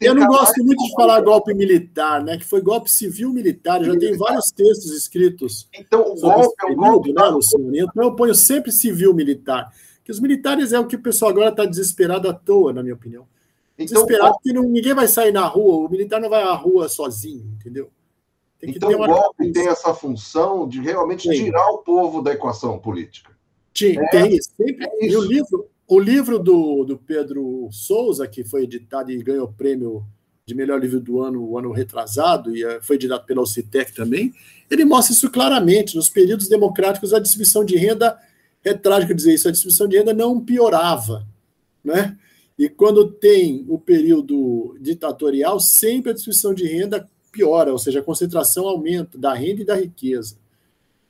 Eu 0.00 0.14
não 0.14 0.26
gosto 0.26 0.64
muito 0.64 0.82
de 0.82 0.92
falar 0.94 1.20
golpe 1.20 1.54
militar, 1.54 2.24
né? 2.24 2.36
Que 2.36 2.44
foi 2.44 2.60
golpe 2.60 2.90
civil 2.90 3.32
militar. 3.32 3.84
Já 3.84 3.96
tem 3.96 4.16
vários 4.16 4.46
textos 4.46 4.90
escritos. 4.90 5.68
Então, 5.72 6.00
o 6.00 6.20
golpe 6.20 6.54
é 6.60 6.66
um 6.66 6.74
golpe. 6.74 7.12
Né, 7.12 7.22
Luciano? 7.24 7.76
Então, 7.76 8.04
eu 8.04 8.16
ponho 8.16 8.34
sempre 8.34 8.72
civil 8.72 9.14
militar 9.14 9.72
que 10.06 10.12
os 10.12 10.20
militares 10.20 10.72
é 10.72 10.78
o 10.78 10.86
que 10.86 10.94
o 10.94 11.02
pessoal 11.02 11.32
agora 11.32 11.48
está 11.48 11.64
desesperado 11.64 12.28
à 12.28 12.32
toa, 12.32 12.72
na 12.72 12.80
minha 12.80 12.94
opinião. 12.94 13.26
Então, 13.76 14.04
desesperado 14.04 14.34
porque 14.34 14.52
não, 14.52 14.62
ninguém 14.62 14.94
vai 14.94 15.08
sair 15.08 15.32
na 15.32 15.44
rua, 15.44 15.84
o 15.84 15.90
militar 15.90 16.20
não 16.20 16.30
vai 16.30 16.44
à 16.44 16.52
rua 16.54 16.88
sozinho, 16.88 17.44
entendeu? 17.58 17.90
Tem 18.60 18.70
então 18.70 18.88
o 18.88 18.96
golpe 19.04 19.50
tem 19.50 19.66
essa 19.66 19.92
função 19.92 20.68
de 20.68 20.80
realmente 20.80 21.28
tem. 21.28 21.44
tirar 21.44 21.68
o 21.70 21.78
povo 21.78 22.22
da 22.22 22.32
equação 22.32 22.78
política. 22.78 23.36
Tem, 23.74 23.98
é, 23.98 24.06
tem 24.06 24.40
sempre. 24.40 24.86
É 24.86 25.06
e 25.06 25.16
o 25.16 25.20
livro, 25.20 25.68
o 25.88 25.98
livro 25.98 26.38
do, 26.38 26.84
do 26.84 26.96
Pedro 26.96 27.68
Souza, 27.72 28.28
que 28.28 28.44
foi 28.44 28.62
editado 28.62 29.10
e 29.10 29.20
ganhou 29.20 29.46
o 29.46 29.52
prêmio 29.52 30.06
de 30.46 30.54
melhor 30.54 30.80
livro 30.80 31.00
do 31.00 31.20
ano, 31.20 31.42
o 31.42 31.58
ano 31.58 31.72
retrasado, 31.72 32.56
e 32.56 32.62
eh, 32.62 32.78
foi 32.80 32.94
editado 32.94 33.26
pela 33.26 33.42
Ocitec 33.42 33.92
também, 33.92 34.32
ele 34.70 34.84
mostra 34.84 35.12
isso 35.12 35.28
claramente. 35.28 35.96
Nos 35.96 36.08
períodos 36.08 36.48
democráticos, 36.48 37.12
a 37.12 37.18
distribuição 37.18 37.64
de 37.64 37.76
renda 37.76 38.16
é 38.68 38.74
trágico 38.74 39.14
dizer 39.14 39.34
isso, 39.34 39.48
a 39.48 39.50
distribuição 39.50 39.88
de 39.88 39.98
renda 39.98 40.12
não 40.12 40.40
piorava, 40.40 41.26
né? 41.84 42.16
E 42.58 42.68
quando 42.68 43.10
tem 43.10 43.64
o 43.68 43.78
período 43.78 44.76
ditatorial, 44.80 45.60
sempre 45.60 46.10
a 46.10 46.14
distribuição 46.14 46.54
de 46.54 46.66
renda 46.66 47.06
piora, 47.30 47.70
ou 47.70 47.78
seja, 47.78 48.00
a 48.00 48.02
concentração 48.02 48.66
aumenta 48.66 49.18
da 49.18 49.34
renda 49.34 49.60
e 49.60 49.64
da 49.64 49.74
riqueza. 49.74 50.38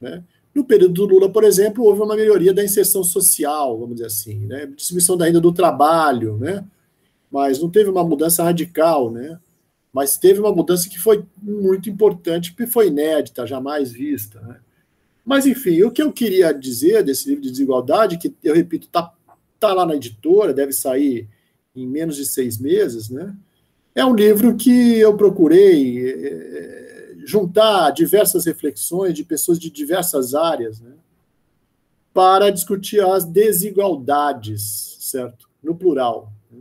Né? 0.01 0.25
No 0.53 0.64
período 0.64 0.95
do 0.95 1.07
Lula, 1.07 1.31
por 1.31 1.45
exemplo, 1.45 1.85
houve 1.85 2.03
uma 2.03 2.16
melhoria 2.16 2.53
da 2.53 2.64
inserção 2.64 3.05
social, 3.05 3.79
vamos 3.79 3.97
dizer 3.97 4.07
assim, 4.07 4.47
né? 4.47 4.66
distribuição 4.66 5.16
da 5.16 5.27
renda 5.27 5.40
do 5.40 5.53
trabalho, 5.53 6.37
né? 6.37 6.64
mas 7.31 7.61
não 7.61 7.71
teve 7.71 7.90
uma 7.90 8.03
mudança 8.03 8.42
radical, 8.42 9.11
né? 9.12 9.38
mas 9.92 10.19
teve 10.19 10.40
uma 10.40 10.53
mudança 10.53 10.88
que 10.88 10.99
foi 10.99 11.25
muito 11.40 11.88
importante, 11.88 12.51
porque 12.51 12.66
foi 12.66 12.88
inédita, 12.88 13.47
jamais 13.47 13.92
vista. 13.92 14.40
Né? 14.40 14.57
Mas, 15.27 15.45
enfim, 15.45 15.83
o 15.83 15.91
que 15.91 16.01
eu 16.01 16.12
queria 16.12 16.55
dizer 16.55 17.03
desse 17.03 17.29
livro 17.29 17.43
de 17.43 17.51
desigualdade, 17.51 18.17
que, 18.17 18.33
eu 18.45 18.55
repito, 18.55 18.87
está 18.87 19.12
tá 19.59 19.75
lá 19.75 19.85
na 19.85 19.97
editora, 19.97 20.55
deve 20.55 20.73
sair 20.73 21.29
em 21.75 21.85
menos 21.85 22.15
de 22.15 22.25
seis 22.25 22.59
meses, 22.59 23.11
né? 23.11 23.37
É 23.93 24.05
um 24.05 24.15
livro 24.15 24.57
que 24.57 24.99
eu 24.99 25.17
procurei 25.17 26.11
é, 26.11 27.15
juntar 27.25 27.91
diversas 27.91 28.47
reflexões 28.47 29.15
de 29.15 29.25
pessoas 29.25 29.59
de 29.59 29.69
diversas 29.69 30.33
áreas, 30.33 30.81
né? 30.81 30.93
Para 32.15 32.51
discutir 32.51 33.01
as 33.05 33.25
desigualdades, 33.25 34.97
certo? 35.01 35.51
No 35.61 35.75
plural. 35.75 36.33
Né? 36.53 36.61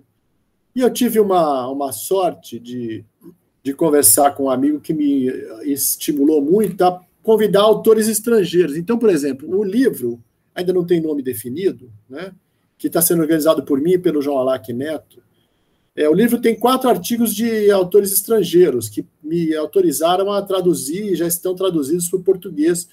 E 0.75 0.81
eu 0.81 0.89
tive 0.89 1.19
uma, 1.19 1.67
uma 1.69 1.91
sorte 1.91 2.59
de, 2.59 3.05
de 3.61 3.73
conversar 3.73 4.31
com 4.31 4.45
um 4.45 4.49
amigo 4.49 4.81
que 4.81 4.93
me 4.93 5.27
estimulou 5.65 6.41
muito 6.41 6.81
a 6.83 6.99
convidar 7.25 7.61
autores 7.61 8.07
estrangeiros. 8.07 8.77
Então, 8.77 8.99
por 8.99 9.09
exemplo, 9.09 9.49
o 9.49 9.63
livro 9.63 10.23
ainda 10.53 10.71
não 10.71 10.85
tem 10.85 11.01
nome 11.01 11.23
definido, 11.23 11.91
né? 12.07 12.31
que 12.77 12.85
está 12.85 13.01
sendo 13.01 13.21
organizado 13.21 13.63
por 13.63 13.81
mim 13.81 13.93
e 13.93 13.97
pelo 13.97 14.21
João 14.21 14.37
Alac 14.37 14.71
Neto. 14.71 15.23
É, 15.95 16.07
o 16.07 16.13
livro 16.13 16.39
tem 16.39 16.55
quatro 16.55 16.87
artigos 16.87 17.33
de 17.33 17.71
autores 17.71 18.11
estrangeiros 18.11 18.87
que 18.87 19.05
me 19.23 19.55
autorizaram 19.55 20.31
a 20.31 20.41
traduzir 20.41 21.13
e 21.13 21.15
já 21.15 21.25
estão 21.25 21.55
traduzidos 21.55 22.07
para 22.07 22.19
o 22.19 22.23
português. 22.23 22.87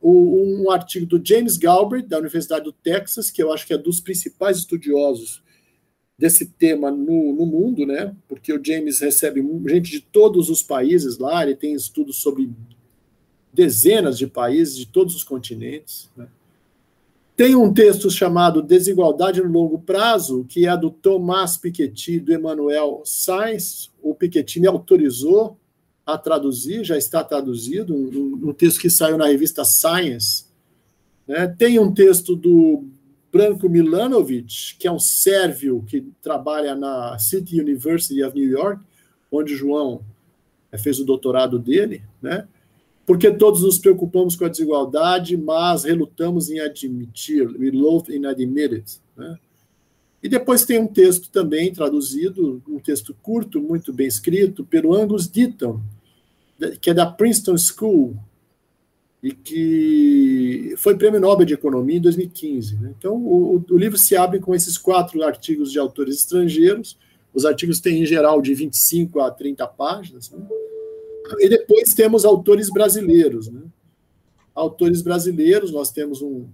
O, 0.00 0.64
um 0.64 0.70
artigo 0.70 1.06
do 1.06 1.24
James 1.24 1.56
Galbraith, 1.56 2.08
da 2.08 2.18
Universidade 2.18 2.64
do 2.64 2.72
Texas, 2.72 3.30
que 3.30 3.40
eu 3.40 3.52
acho 3.52 3.66
que 3.66 3.74
é 3.74 3.78
dos 3.78 4.00
principais 4.00 4.58
estudiosos 4.58 5.40
desse 6.18 6.46
tema 6.46 6.90
no, 6.90 7.32
no, 7.34 7.46
mundo, 7.46 7.86
né? 7.86 8.14
Porque 8.26 8.52
o 8.52 8.60
James 8.64 9.00
recebe 9.00 9.40
gente 9.68 9.90
de 9.90 10.00
todos 10.00 10.48
os 10.48 10.62
países 10.62 11.18
lá, 11.18 11.42
ele 11.42 11.54
tem 11.54 11.74
estudos 11.74 12.16
sobre 12.16 12.50
dezenas 13.56 14.18
de 14.18 14.26
países 14.26 14.76
de 14.76 14.86
todos 14.86 15.16
os 15.16 15.24
continentes. 15.24 16.10
Né? 16.14 16.28
Tem 17.34 17.54
um 17.54 17.72
texto 17.72 18.10
chamado 18.10 18.62
Desigualdade 18.62 19.42
no 19.42 19.50
Longo 19.50 19.78
Prazo, 19.78 20.44
que 20.46 20.66
é 20.66 20.76
do 20.76 20.90
Tomás 20.90 21.56
Piketty, 21.56 22.20
do 22.20 22.34
Emmanuel 22.34 23.00
Sainz. 23.04 23.90
O 24.02 24.14
Piketty 24.14 24.60
me 24.60 24.66
autorizou 24.66 25.58
a 26.04 26.18
traduzir, 26.18 26.84
já 26.84 26.96
está 26.96 27.24
traduzido, 27.24 27.94
um, 27.94 28.50
um 28.50 28.52
texto 28.52 28.78
que 28.78 28.90
saiu 28.90 29.16
na 29.16 29.26
revista 29.26 29.64
Science. 29.64 30.44
Né? 31.26 31.48
Tem 31.48 31.78
um 31.78 31.92
texto 31.92 32.36
do 32.36 32.84
Branko 33.32 33.68
Milanovic, 33.68 34.76
que 34.78 34.86
é 34.86 34.92
um 34.92 34.98
sérvio 34.98 35.82
que 35.86 36.06
trabalha 36.22 36.74
na 36.74 37.18
City 37.18 37.60
University 37.60 38.22
of 38.22 38.38
New 38.38 38.48
York, 38.48 38.80
onde 39.32 39.54
o 39.54 39.56
João 39.56 40.02
eh, 40.70 40.78
fez 40.78 41.00
o 41.00 41.04
doutorado 41.04 41.58
dele, 41.58 42.02
né? 42.22 42.46
Porque 43.06 43.30
todos 43.30 43.62
nos 43.62 43.78
preocupamos 43.78 44.34
com 44.34 44.44
a 44.44 44.48
desigualdade, 44.48 45.36
mas 45.36 45.84
relutamos 45.84 46.50
em 46.50 46.58
admitir, 46.58 47.46
we 47.56 47.70
loathe 47.70 48.12
in 48.12 48.26
admit 48.26 48.74
it, 48.74 49.00
né? 49.16 49.38
E 50.22 50.28
depois 50.28 50.64
tem 50.64 50.80
um 50.80 50.88
texto 50.88 51.30
também 51.30 51.72
traduzido, 51.72 52.60
um 52.68 52.80
texto 52.80 53.14
curto, 53.22 53.60
muito 53.60 53.92
bem 53.92 54.08
escrito, 54.08 54.64
pelo 54.64 54.92
Angus 54.92 55.28
Deaton, 55.28 55.80
que 56.80 56.90
é 56.90 56.94
da 56.94 57.06
Princeton 57.06 57.56
School, 57.56 58.16
e 59.22 59.32
que 59.32 60.74
foi 60.76 60.96
prêmio 60.96 61.20
Nobel 61.20 61.46
de 61.46 61.54
Economia 61.54 61.96
em 61.96 62.00
2015. 62.00 62.76
Né? 62.76 62.94
Então, 62.98 63.14
o, 63.14 63.64
o, 63.70 63.78
livro 63.78 63.98
se 63.98 64.16
abre 64.16 64.40
com 64.40 64.54
esses 64.54 64.76
quatro 64.76 65.22
artigos 65.22 65.70
de 65.72 65.78
autores 65.78 66.16
estrangeiros. 66.16 66.98
Os 67.34 67.44
artigos 67.44 67.80
têm, 67.80 68.02
em 68.02 68.06
geral, 68.06 68.40
de 68.40 68.54
25 68.54 69.20
a 69.20 69.30
30 69.30 69.66
páginas. 69.66 70.30
Né? 70.30 70.38
E 71.40 71.48
depois 71.48 71.94
temos 71.94 72.24
autores 72.24 72.70
brasileiros. 72.70 73.48
Né? 73.48 73.62
Autores 74.54 75.02
brasileiros, 75.02 75.70
nós 75.70 75.90
temos 75.90 76.22
um, 76.22 76.46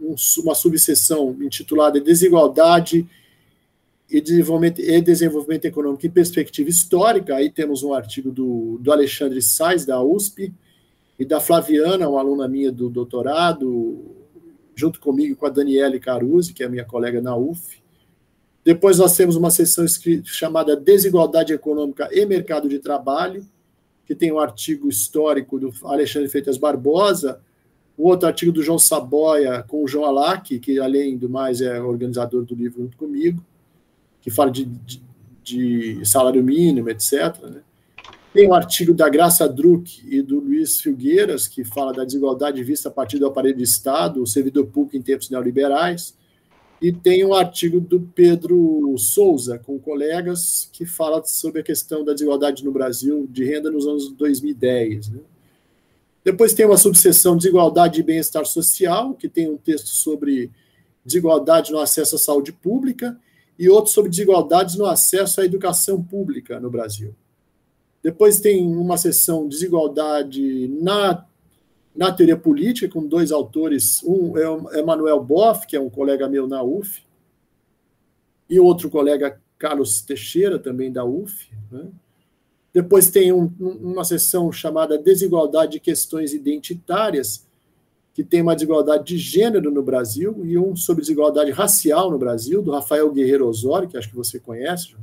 um, 0.00 0.14
uma 0.38 0.54
subseção 0.54 1.36
intitulada 1.40 2.00
Desigualdade 2.00 3.06
e 4.10 4.20
Desenvolvimento, 4.20 4.80
e 4.80 5.00
Desenvolvimento 5.00 5.64
Econômico 5.64 6.06
em 6.06 6.10
Perspectiva 6.10 6.70
Histórica. 6.70 7.36
Aí 7.36 7.50
temos 7.50 7.82
um 7.82 7.92
artigo 7.92 8.30
do, 8.30 8.78
do 8.80 8.92
Alexandre 8.92 9.42
Sais, 9.42 9.84
da 9.84 10.02
USP, 10.02 10.52
e 11.18 11.24
da 11.24 11.40
Flaviana, 11.40 12.08
uma 12.08 12.20
aluna 12.20 12.46
minha 12.46 12.70
do 12.70 12.90
doutorado, 12.90 14.04
junto 14.74 15.00
comigo 15.00 15.34
com 15.36 15.46
a 15.46 15.50
Daniele 15.50 15.98
Caruzi, 15.98 16.52
que 16.52 16.62
é 16.62 16.68
minha 16.68 16.84
colega 16.84 17.20
na 17.20 17.34
UF. 17.34 17.82
Depois 18.62 18.98
nós 18.98 19.16
temos 19.16 19.36
uma 19.36 19.50
sessão 19.50 19.86
chamada 20.24 20.76
Desigualdade 20.76 21.52
Econômica 21.52 22.08
e 22.12 22.26
Mercado 22.26 22.68
de 22.68 22.78
Trabalho, 22.78 23.46
que 24.06 24.14
tem 24.14 24.32
um 24.32 24.38
artigo 24.38 24.88
histórico 24.88 25.58
do 25.58 25.72
Alexandre 25.84 26.28
Freitas 26.28 26.56
Barbosa, 26.56 27.40
um 27.98 28.04
outro 28.04 28.28
artigo 28.28 28.52
do 28.52 28.62
João 28.62 28.78
Saboia 28.78 29.64
com 29.66 29.82
o 29.82 29.88
João 29.88 30.04
Alac, 30.04 30.58
que 30.58 30.78
além 30.78 31.16
do 31.16 31.28
mais 31.28 31.60
é 31.60 31.80
organizador 31.80 32.44
do 32.44 32.54
livro 32.54 32.82
junto 32.82 32.96
comigo, 32.96 33.44
que 34.20 34.30
fala 34.30 34.50
de, 34.50 34.64
de, 34.64 35.02
de 35.42 36.04
salário 36.04 36.42
mínimo, 36.42 36.88
etc. 36.90 37.36
Né? 37.42 37.62
Tem 38.32 38.48
um 38.48 38.54
artigo 38.54 38.92
da 38.92 39.08
Graça 39.08 39.48
Druck 39.48 40.02
e 40.06 40.20
do 40.20 40.40
Luiz 40.40 40.78
Filgueiras, 40.80 41.48
que 41.48 41.64
fala 41.64 41.92
da 41.92 42.04
desigualdade 42.04 42.62
vista 42.62 42.90
a 42.90 42.92
partir 42.92 43.18
do 43.18 43.26
aparelho 43.26 43.56
de 43.56 43.62
Estado, 43.62 44.22
o 44.22 44.26
servidor 44.26 44.66
público 44.66 44.96
em 44.96 45.02
tempos 45.02 45.30
neoliberais. 45.30 46.14
E 46.80 46.92
tem 46.92 47.24
um 47.24 47.34
artigo 47.34 47.80
do 47.80 48.00
Pedro 48.00 48.94
Souza, 48.98 49.58
com 49.58 49.78
colegas, 49.78 50.68
que 50.72 50.84
fala 50.84 51.24
sobre 51.24 51.60
a 51.60 51.64
questão 51.64 52.04
da 52.04 52.12
desigualdade 52.12 52.64
no 52.64 52.72
Brasil 52.72 53.26
de 53.30 53.44
renda 53.44 53.70
nos 53.70 53.86
anos 53.86 54.12
2010. 54.12 55.08
Né? 55.08 55.20
Depois 56.22 56.52
tem 56.52 56.66
uma 56.66 56.76
subseção 56.76 57.36
Desigualdade 57.36 58.00
e 58.00 58.02
Bem-Estar 58.02 58.44
Social, 58.44 59.14
que 59.14 59.28
tem 59.28 59.48
um 59.48 59.56
texto 59.56 59.88
sobre 59.88 60.50
desigualdade 61.04 61.72
no 61.72 61.78
acesso 61.78 62.16
à 62.16 62.18
saúde 62.18 62.52
pública 62.52 63.18
e 63.58 63.68
outro 63.68 63.92
sobre 63.92 64.10
desigualdades 64.10 64.76
no 64.76 64.86
acesso 64.86 65.40
à 65.40 65.44
educação 65.44 66.02
pública 66.02 66.60
no 66.60 66.68
Brasil. 66.68 67.14
Depois 68.02 68.38
tem 68.38 68.64
uma 68.64 68.96
sessão 68.96 69.48
Desigualdade 69.48 70.68
na, 70.80 71.25
na 71.96 72.12
teoria 72.12 72.36
política, 72.36 72.92
com 72.92 73.06
dois 73.06 73.32
autores. 73.32 74.02
Um 74.04 74.36
é 74.36 74.48
o 74.48 74.70
Emanuel 74.72 75.22
Boff, 75.22 75.66
que 75.66 75.76
é 75.76 75.80
um 75.80 75.90
colega 75.90 76.28
meu 76.28 76.46
na 76.46 76.62
UF, 76.62 77.02
e 78.48 78.60
outro 78.60 78.90
colega, 78.90 79.40
Carlos 79.58 80.00
Teixeira, 80.02 80.58
também 80.58 80.92
da 80.92 81.04
UF. 81.04 81.50
Né? 81.70 81.86
Depois 82.72 83.10
tem 83.10 83.32
um, 83.32 83.50
uma 83.58 84.04
sessão 84.04 84.52
chamada 84.52 84.98
Desigualdade 84.98 85.78
e 85.78 85.80
Questões 85.80 86.32
Identitárias, 86.32 87.46
que 88.12 88.22
tem 88.22 88.42
uma 88.42 88.54
desigualdade 88.54 89.04
de 89.04 89.18
gênero 89.18 89.70
no 89.70 89.82
Brasil, 89.82 90.44
e 90.44 90.56
um 90.58 90.76
sobre 90.76 91.02
desigualdade 91.02 91.50
racial 91.50 92.10
no 92.10 92.18
Brasil, 92.18 92.62
do 92.62 92.70
Rafael 92.70 93.10
Guerreiro 93.12 93.46
Osório, 93.46 93.88
que 93.88 93.96
acho 93.96 94.08
que 94.08 94.16
você 94.16 94.38
conhece, 94.38 94.94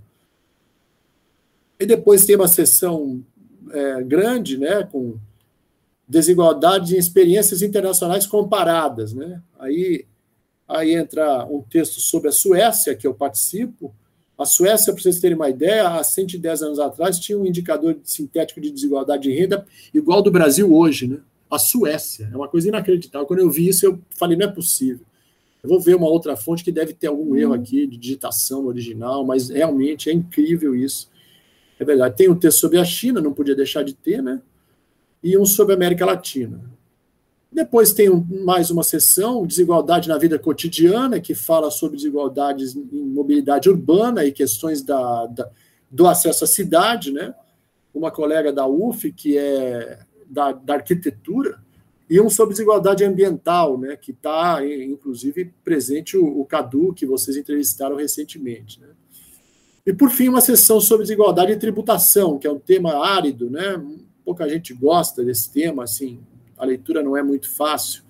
e 1.79 1.85
depois 1.85 2.25
tem 2.25 2.35
uma 2.35 2.47
sessão 2.47 3.23
é, 3.71 4.01
grande, 4.03 4.57
né, 4.57 4.83
com 4.83 5.17
desigualdade 6.07 6.95
em 6.95 6.99
experiências 6.99 7.61
internacionais 7.61 8.25
comparadas, 8.25 9.13
né? 9.13 9.41
Aí, 9.59 10.05
aí 10.67 10.93
entra 10.93 11.45
um 11.45 11.61
texto 11.61 11.99
sobre 11.99 12.29
a 12.29 12.31
Suécia, 12.31 12.95
que 12.95 13.07
eu 13.07 13.13
participo. 13.13 13.93
A 14.37 14.45
Suécia, 14.45 14.91
para 14.91 15.01
vocês 15.01 15.19
terem 15.19 15.37
uma 15.37 15.49
ideia, 15.49 15.87
há 15.87 16.03
110 16.03 16.63
anos 16.63 16.79
atrás 16.79 17.19
tinha 17.19 17.37
um 17.37 17.45
indicador 17.45 17.97
sintético 18.03 18.59
de 18.59 18.71
desigualdade 18.71 19.23
de 19.23 19.33
renda 19.33 19.65
igual 19.93 20.17
ao 20.17 20.23
do 20.23 20.31
Brasil 20.31 20.73
hoje, 20.73 21.07
né? 21.07 21.19
A 21.49 21.59
Suécia. 21.59 22.29
É 22.31 22.35
uma 22.35 22.47
coisa 22.47 22.67
inacreditável. 22.67 23.27
Quando 23.27 23.39
eu 23.39 23.49
vi 23.49 23.67
isso, 23.67 23.85
eu 23.85 23.99
falei, 24.17 24.35
não 24.35 24.47
é 24.47 24.51
possível. 24.51 25.05
Eu 25.63 25.69
vou 25.69 25.79
ver 25.79 25.95
uma 25.95 26.07
outra 26.07 26.35
fonte 26.35 26.63
que 26.63 26.71
deve 26.71 26.93
ter 26.93 27.07
algum 27.07 27.35
erro 27.35 27.53
aqui 27.53 27.87
de 27.87 27.95
digitação 27.95 28.65
original, 28.65 29.23
mas 29.23 29.49
realmente 29.49 30.09
é 30.09 30.13
incrível 30.13 30.75
isso. 30.75 31.09
É 31.79 31.85
verdade. 31.85 32.17
Tem 32.17 32.29
um 32.29 32.35
texto 32.35 32.59
sobre 32.59 32.79
a 32.79 32.83
China, 32.83 33.21
não 33.21 33.33
podia 33.33 33.55
deixar 33.55 33.83
de 33.83 33.93
ter, 33.93 34.21
né? 34.21 34.41
E 35.23 35.37
um 35.37 35.45
sobre 35.45 35.73
a 35.73 35.77
América 35.77 36.05
Latina. 36.05 36.61
Depois 37.51 37.93
tem 37.93 38.09
um, 38.09 38.25
mais 38.43 38.71
uma 38.71 38.83
sessão, 38.83 39.45
Desigualdade 39.45 40.09
na 40.09 40.17
Vida 40.17 40.39
Cotidiana, 40.39 41.19
que 41.19 41.35
fala 41.35 41.69
sobre 41.69 41.97
desigualdades 41.97 42.75
em 42.75 43.05
mobilidade 43.05 43.69
urbana 43.69 44.25
e 44.25 44.31
questões 44.31 44.81
da, 44.81 45.27
da 45.27 45.49
do 45.93 46.07
acesso 46.07 46.43
à 46.43 46.47
cidade, 46.47 47.11
né? 47.11 47.35
Uma 47.93 48.09
colega 48.09 48.51
da 48.51 48.65
UF, 48.65 49.11
que 49.11 49.37
é 49.37 49.99
da, 50.27 50.51
da 50.51 50.73
arquitetura, 50.73 51.61
e 52.09 52.19
um 52.19 52.31
sobre 52.31 52.53
desigualdade 52.53 53.03
ambiental, 53.03 53.77
né? 53.77 53.95
Que 53.95 54.09
está, 54.09 54.65
inclusive, 54.65 55.53
presente 55.63 56.17
o, 56.17 56.41
o 56.41 56.45
Cadu, 56.45 56.91
que 56.93 57.05
vocês 57.05 57.37
entrevistaram 57.37 57.95
recentemente, 57.95 58.81
né? 58.81 58.87
E, 59.85 59.93
por 59.93 60.09
fim, 60.09 60.29
uma 60.29 60.41
sessão 60.41 60.81
sobre 60.81 61.03
desigualdade 61.03 61.51
e 61.51 61.57
tributação, 61.57 62.39
que 62.39 62.47
é 62.47 62.51
um 62.51 62.57
tema 62.57 63.05
árido, 63.05 63.51
né? 63.51 63.79
Pouca 64.23 64.47
gente 64.47 64.73
gosta 64.73 65.23
desse 65.23 65.51
tema, 65.51 65.83
assim, 65.83 66.19
a 66.57 66.65
leitura 66.65 67.03
não 67.03 67.17
é 67.17 67.23
muito 67.23 67.49
fácil, 67.49 68.03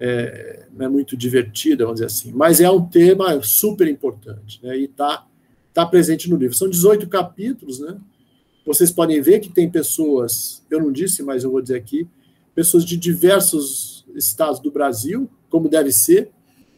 é, 0.00 0.66
não 0.72 0.86
é 0.86 0.88
muito 0.88 1.16
divertida, 1.16 1.84
vamos 1.84 2.00
dizer 2.00 2.06
assim, 2.06 2.32
mas 2.32 2.60
é 2.60 2.70
um 2.70 2.84
tema 2.84 3.40
super 3.42 3.86
importante, 3.86 4.58
né? 4.62 4.76
E 4.76 4.84
está 4.84 5.26
tá 5.72 5.86
presente 5.86 6.28
no 6.28 6.36
livro. 6.36 6.56
São 6.56 6.68
18 6.68 7.08
capítulos, 7.08 7.78
né? 7.78 7.98
Vocês 8.64 8.90
podem 8.90 9.20
ver 9.20 9.40
que 9.40 9.48
tem 9.48 9.70
pessoas, 9.70 10.64
eu 10.70 10.80
não 10.80 10.92
disse, 10.92 11.22
mas 11.22 11.44
eu 11.44 11.50
vou 11.50 11.60
dizer 11.60 11.76
aqui, 11.76 12.08
pessoas 12.54 12.84
de 12.84 12.96
diversos 12.96 14.04
estados 14.14 14.60
do 14.60 14.70
Brasil, 14.70 15.28
como 15.48 15.68
deve 15.68 15.92
ser, 15.92 16.30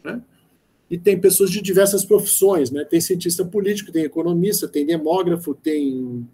né? 0.03 0.23
e 0.91 0.99
tem 0.99 1.19
pessoas 1.19 1.51
de 1.51 1.61
diversas 1.61 2.05
profissões, 2.05 2.71
né? 2.71 2.85
Tem 2.85 3.01
cientista 3.01 3.45
político, 3.45 3.91
tem 3.91 4.05
economista, 4.05 4.69
tem 4.69 4.87
demógrafo, 4.87 5.55
tem, 5.55 6.29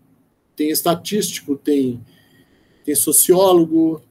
tem 0.60 0.68
estatístico, 0.68 1.56
tem, 1.56 1.98
tem 2.84 2.94
sociólogo, 2.94 4.02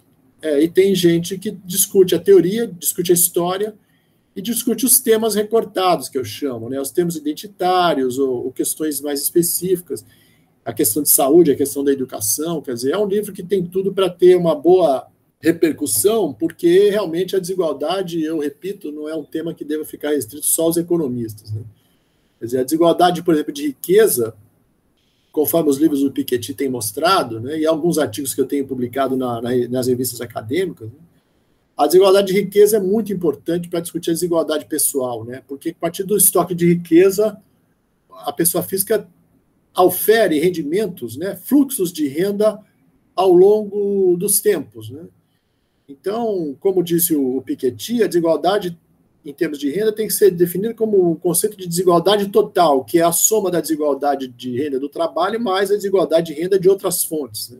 é, 0.41 0.63
e 0.63 0.67
tem 0.67 0.95
gente 0.95 1.37
que 1.37 1.51
discute 1.51 2.15
a 2.15 2.19
teoria, 2.19 2.65
discute 2.65 3.11
a 3.11 3.13
história 3.13 3.75
e 4.35 4.41
discute 4.41 4.83
os 4.83 4.99
temas 4.99 5.35
recortados, 5.35 6.09
que 6.09 6.17
eu 6.17 6.25
chamo, 6.25 6.67
né? 6.67 6.81
Os 6.81 6.89
temas 6.89 7.15
identitários 7.15 8.17
ou, 8.17 8.45
ou 8.45 8.51
questões 8.51 8.99
mais 8.99 9.21
específicas, 9.21 10.03
a 10.65 10.73
questão 10.73 11.03
de 11.03 11.09
saúde, 11.09 11.51
a 11.51 11.55
questão 11.55 11.83
da 11.83 11.91
educação, 11.91 12.63
quer 12.63 12.73
dizer, 12.73 12.93
é 12.93 12.97
um 12.97 13.07
livro 13.07 13.31
que 13.31 13.43
tem 13.43 13.63
tudo 13.63 13.93
para 13.93 14.09
ter 14.09 14.35
uma 14.35 14.55
boa 14.55 15.05
repercussão, 15.39 16.33
porque 16.33 16.89
realmente 16.89 17.35
a 17.35 17.39
desigualdade, 17.39 18.23
eu 18.23 18.39
repito, 18.39 18.91
não 18.91 19.07
é 19.07 19.15
um 19.15 19.23
tema 19.23 19.53
que 19.53 19.63
deva 19.63 19.85
ficar 19.85 20.09
restrito 20.09 20.47
só 20.47 20.63
aos 20.63 20.77
economistas. 20.77 21.51
Né? 21.51 21.61
Quer 22.39 22.45
dizer, 22.45 22.59
a 22.61 22.63
desigualdade, 22.63 23.21
por 23.21 23.35
exemplo, 23.35 23.53
de 23.53 23.67
riqueza, 23.67 24.33
conforme 25.39 25.69
os 25.69 25.77
livros 25.77 26.01
do 26.01 26.11
Piketty 26.11 26.53
têm 26.53 26.67
mostrado, 26.67 27.39
né, 27.39 27.57
e 27.57 27.65
alguns 27.65 27.97
artigos 27.97 28.33
que 28.33 28.41
eu 28.41 28.45
tenho 28.45 28.67
publicado 28.67 29.15
na, 29.15 29.41
na, 29.41 29.51
nas 29.69 29.87
revistas 29.87 30.19
acadêmicas, 30.19 30.89
né, 30.89 30.99
a 31.77 31.85
desigualdade 31.85 32.27
de 32.27 32.37
riqueza 32.37 32.75
é 32.75 32.79
muito 32.81 33.13
importante 33.13 33.69
para 33.69 33.79
discutir 33.79 34.09
a 34.09 34.13
desigualdade 34.13 34.65
pessoal, 34.65 35.23
né, 35.23 35.41
porque 35.47 35.69
a 35.69 35.75
partir 35.75 36.03
do 36.03 36.17
estoque 36.17 36.53
de 36.53 36.73
riqueza, 36.73 37.37
a 38.09 38.33
pessoa 38.33 38.61
física 38.61 39.07
aufere 39.73 40.39
rendimentos, 40.39 41.15
né, 41.15 41.37
fluxos 41.37 41.93
de 41.93 42.05
renda 42.09 42.59
ao 43.15 43.31
longo 43.31 44.17
dos 44.17 44.41
tempos. 44.41 44.89
Né? 44.89 45.05
Então, 45.87 46.53
como 46.59 46.83
disse 46.83 47.15
o 47.15 47.41
Piketty, 47.43 48.03
a 48.03 48.07
desigualdade 48.07 48.77
em 49.25 49.33
termos 49.33 49.59
de 49.59 49.69
renda 49.69 49.91
tem 49.91 50.07
que 50.07 50.13
ser 50.13 50.31
definida 50.31 50.73
como 50.73 51.11
um 51.11 51.15
conceito 51.15 51.57
de 51.57 51.67
desigualdade 51.67 52.29
total, 52.29 52.83
que 52.83 52.99
é 52.99 53.03
a 53.03 53.11
soma 53.11 53.51
da 53.51 53.59
desigualdade 53.59 54.27
de 54.27 54.57
renda 54.57 54.79
do 54.79 54.87
trabalho 54.87 55.39
mais 55.39 55.71
a 55.71 55.75
desigualdade 55.75 56.33
de 56.33 56.41
renda 56.41 56.59
de 56.59 56.69
outras 56.69 57.03
fontes. 57.03 57.49
Né? 57.49 57.59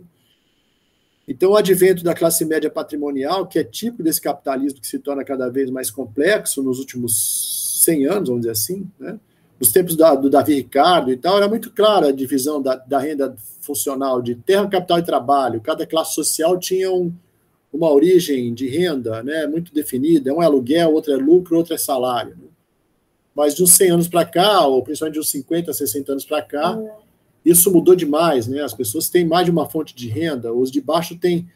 Então, 1.28 1.52
o 1.52 1.58
advento 1.58 2.04
da 2.04 2.16
classe 2.16 2.44
média 2.44 2.72
patrimonial, 2.72 3.46
que 3.46 3.60
é 3.60 3.64
típico 3.64 4.02
desse 4.02 4.20
capitalismo 4.20 4.80
que 4.80 4.88
se 4.88 4.98
torna 4.98 5.24
cada 5.24 5.50
vez 5.50 5.70
mais 5.70 5.92
complexo 5.92 6.64
nos 6.64 6.80
últimos 6.80 7.82
100 7.84 8.06
anos, 8.06 8.30
vamos 8.30 8.42
dizer 8.42 8.52
assim, 8.52 8.90
né? 9.00 9.20
nos 9.60 9.72
tempos 9.72 9.96
da, 9.96 10.16
do 10.16 10.30
Davi 10.30 10.56
Ricardo 10.56 11.12
e 11.12 11.18
tal, 11.18 11.38
era 11.38 11.48
muito 11.48 11.70
clara 11.72 12.08
a 12.08 12.12
divisão 12.12 12.62
da, 12.62 12.76
da, 12.76 12.98
renda 12.98 13.36
funcional 13.60 14.22
de 14.22 14.36
terra, 14.36 14.68
capital 14.68 15.00
e 15.00 15.04
trabalho. 15.04 15.62
Cada 15.62 15.86
classe 15.86 16.16
social 16.16 16.58
tinha 16.58 16.92
um, 16.92 17.14
uma 17.72 17.92
origem 17.92 18.54
de 18.54 18.68
renda 18.68 19.22
né, 19.24 19.46
muito 19.48 19.74
definida. 19.74 20.34
Um 20.34 20.42
é 20.42 20.46
aluguel, 20.46 20.94
outro 20.94 21.14
é 21.14 21.16
lucro, 21.16 21.58
outro 21.58 21.74
é 21.74 21.78
salário. 21.78 22.32
Né? 22.32 22.48
Mas 23.36 23.56
de 23.56 23.64
uns 23.64 23.72
100 23.72 23.92
anos 23.92 24.08
para 24.08 24.26
cá, 24.26 24.66
ou 24.66 24.84
principalmente 24.84 25.14
de 25.14 25.20
uns 25.20 25.30
50, 25.30 25.72
60 25.72 26.12
anos 26.12 26.26
para 26.26 26.42
cá, 26.42 26.80
isso 27.46 27.72
mudou 27.72 27.96
demais, 27.96 28.48
né? 28.48 28.62
As 28.62 28.74
pessoas 28.74 29.08
têm 29.08 29.26
mais 29.26 29.46
de 29.46 29.52
uma 29.52 29.70
fonte 29.70 29.96
de 29.96 30.10
renda, 30.10 30.54
os 30.54 30.70
de 30.70 30.82
baixo 30.82 31.18
têm 31.18 31.48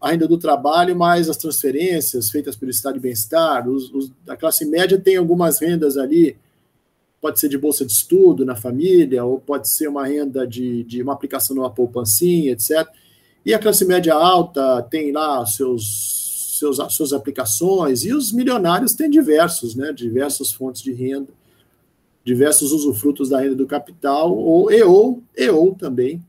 a 0.00 0.10
renda 0.10 0.28
do 0.28 0.36
trabalho, 0.36 0.94
mais 0.94 1.28
as 1.28 1.36
transferências 1.36 2.30
feitas 2.30 2.54
pelo 2.54 2.70
Estado 2.70 2.94
de 2.94 3.00
Bem-Estar, 3.00 3.66
os, 3.68 3.90
os, 3.92 4.12
a 4.28 4.36
classe 4.36 4.64
média 4.66 4.98
tem 5.00 5.16
algumas 5.16 5.58
rendas 5.58 5.96
ali, 5.96 6.36
pode 7.20 7.40
ser 7.40 7.48
de 7.48 7.56
bolsa 7.56 7.84
de 7.84 7.92
estudo 7.92 8.44
na 8.44 8.54
família, 8.54 9.24
ou 9.24 9.40
pode 9.40 9.68
ser 9.68 9.88
uma 9.88 10.06
renda 10.06 10.46
de, 10.46 10.84
de 10.84 11.02
uma 11.02 11.14
aplicação 11.14 11.56
numa 11.56 11.70
poupancinha, 11.70 12.52
etc. 12.52 12.86
E 13.46 13.54
a 13.54 13.58
classe 13.58 13.86
média 13.86 14.12
alta 14.12 14.82
tem 14.90 15.12
lá 15.12 15.46
seus, 15.46 16.58
seus, 16.58 16.78
suas 16.92 17.12
aplicações, 17.14 18.04
e 18.04 18.12
os 18.12 18.32
milionários 18.32 18.92
têm 18.92 19.08
diversos, 19.08 19.74
né? 19.74 19.92
Diversas 19.92 20.52
fontes 20.52 20.82
de 20.82 20.92
renda 20.92 21.28
diversos 22.26 22.72
usufrutos 22.72 23.28
da 23.28 23.38
renda 23.38 23.54
do 23.54 23.68
capital, 23.68 24.36
ou, 24.36 24.68
e, 24.68 24.82
ou, 24.82 25.22
e 25.36 25.48
ou 25.48 25.76
também 25.76 26.20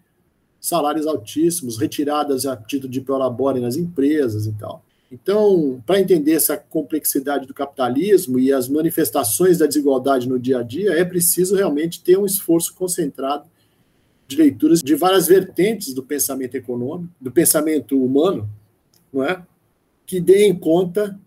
salários 0.61 1.07
altíssimos, 1.07 1.79
retiradas 1.79 2.45
a 2.45 2.55
título 2.55 2.91
de 2.91 3.01
prolabore 3.01 3.59
nas 3.59 3.77
empresas 3.77 4.45
e 4.45 4.51
tal. 4.51 4.83
Então, 5.11 5.81
para 5.87 5.99
entender 5.99 6.33
essa 6.33 6.55
complexidade 6.55 7.47
do 7.47 7.53
capitalismo 7.53 8.37
e 8.37 8.53
as 8.53 8.69
manifestações 8.69 9.57
da 9.57 9.65
desigualdade 9.65 10.29
no 10.29 10.37
dia 10.37 10.59
a 10.59 10.63
dia, 10.63 10.91
é 10.91 11.03
preciso 11.03 11.55
realmente 11.55 12.03
ter 12.03 12.17
um 12.17 12.27
esforço 12.27 12.75
concentrado 12.75 13.45
de 14.27 14.35
leituras 14.35 14.81
de 14.81 14.95
várias 14.95 15.27
vertentes 15.27 15.93
do 15.93 16.03
pensamento 16.03 16.55
econômico, 16.55 17.13
do 17.19 17.31
pensamento 17.31 18.03
humano, 18.03 18.49
não 19.11 19.23
é? 19.23 19.41
Que 20.05 20.19
deem 20.19 20.53
conta 20.53 21.17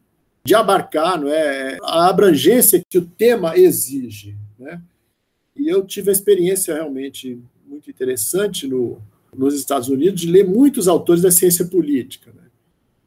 de 0.44 0.54
abarcar, 0.54 1.20
não 1.20 1.28
é, 1.28 1.78
a 1.82 2.08
abrangência 2.08 2.82
que 2.88 2.98
o 2.98 3.06
tema 3.06 3.56
exige. 3.56 4.36
Né? 4.58 4.80
E 5.56 5.68
eu 5.68 5.84
tive 5.84 6.10
a 6.10 6.12
experiência 6.12 6.74
realmente 6.74 7.38
muito 7.66 7.90
interessante 7.90 8.66
no, 8.66 9.00
nos 9.36 9.54
Estados 9.54 9.88
Unidos 9.88 10.20
de 10.22 10.30
ler 10.30 10.46
muitos 10.46 10.88
autores 10.88 11.22
da 11.22 11.30
ciência 11.30 11.64
política, 11.66 12.32
né? 12.32 12.48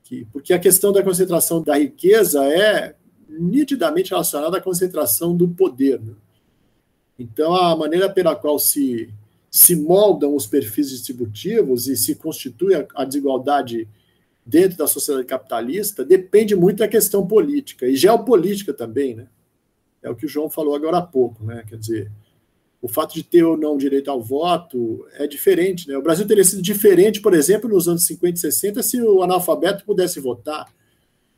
que, 0.04 0.26
porque 0.32 0.54
a 0.54 0.60
questão 0.60 0.92
da 0.92 1.04
concentração 1.04 1.62
da 1.62 1.78
riqueza 1.78 2.44
é 2.46 2.96
nitidamente 3.28 4.12
relacionada 4.12 4.58
à 4.58 4.62
concentração 4.62 5.36
do 5.36 5.48
poder. 5.48 6.00
Né? 6.00 6.14
Então, 7.18 7.56
a 7.56 7.76
maneira 7.76 8.10
pela 8.10 8.36
qual 8.36 8.60
se, 8.60 9.10
se 9.54 9.76
moldam 9.76 10.36
os 10.36 10.48
perfis 10.48 10.90
distributivos 10.90 11.88
e 11.88 11.96
se 11.96 12.16
constitui 12.16 12.74
a, 12.74 12.88
a 12.96 13.06
desigualdade 13.06 13.88
dentro 14.44 14.80
da 14.80 14.88
sociedade 14.88 15.28
capitalista 15.28 16.04
depende 16.04 16.56
muito 16.56 16.80
da 16.80 16.88
questão 16.88 17.28
política 17.28 17.86
e 17.86 17.96
geopolítica 17.96 18.74
também, 18.74 19.14
né? 19.14 19.28
é 20.02 20.10
o 20.10 20.16
que 20.16 20.26
o 20.26 20.30
João 20.30 20.50
falou 20.50 20.74
agora 20.74 20.98
há 20.98 21.02
pouco, 21.04 21.46
né? 21.46 21.64
Quer 21.70 21.78
dizer, 21.78 22.12
o 22.82 22.88
fato 22.88 23.14
de 23.14 23.24
ter 23.24 23.44
ou 23.44 23.56
não 23.56 23.78
direito 23.78 24.10
ao 24.10 24.20
voto 24.20 25.08
é 25.14 25.28
diferente, 25.28 25.88
né? 25.88 25.96
O 25.96 26.02
Brasil 26.02 26.26
teria 26.26 26.44
sido 26.44 26.62
diferente, 26.64 27.22
por 27.22 27.36
exemplo, 27.36 27.70
nos 27.70 27.88
anos 27.88 28.08
50 28.08 28.36
e 28.36 28.42
60, 28.42 28.82
se 28.82 29.00
o 29.00 29.22
analfabeto 29.22 29.86
pudesse 29.86 30.20
votar. 30.20 30.68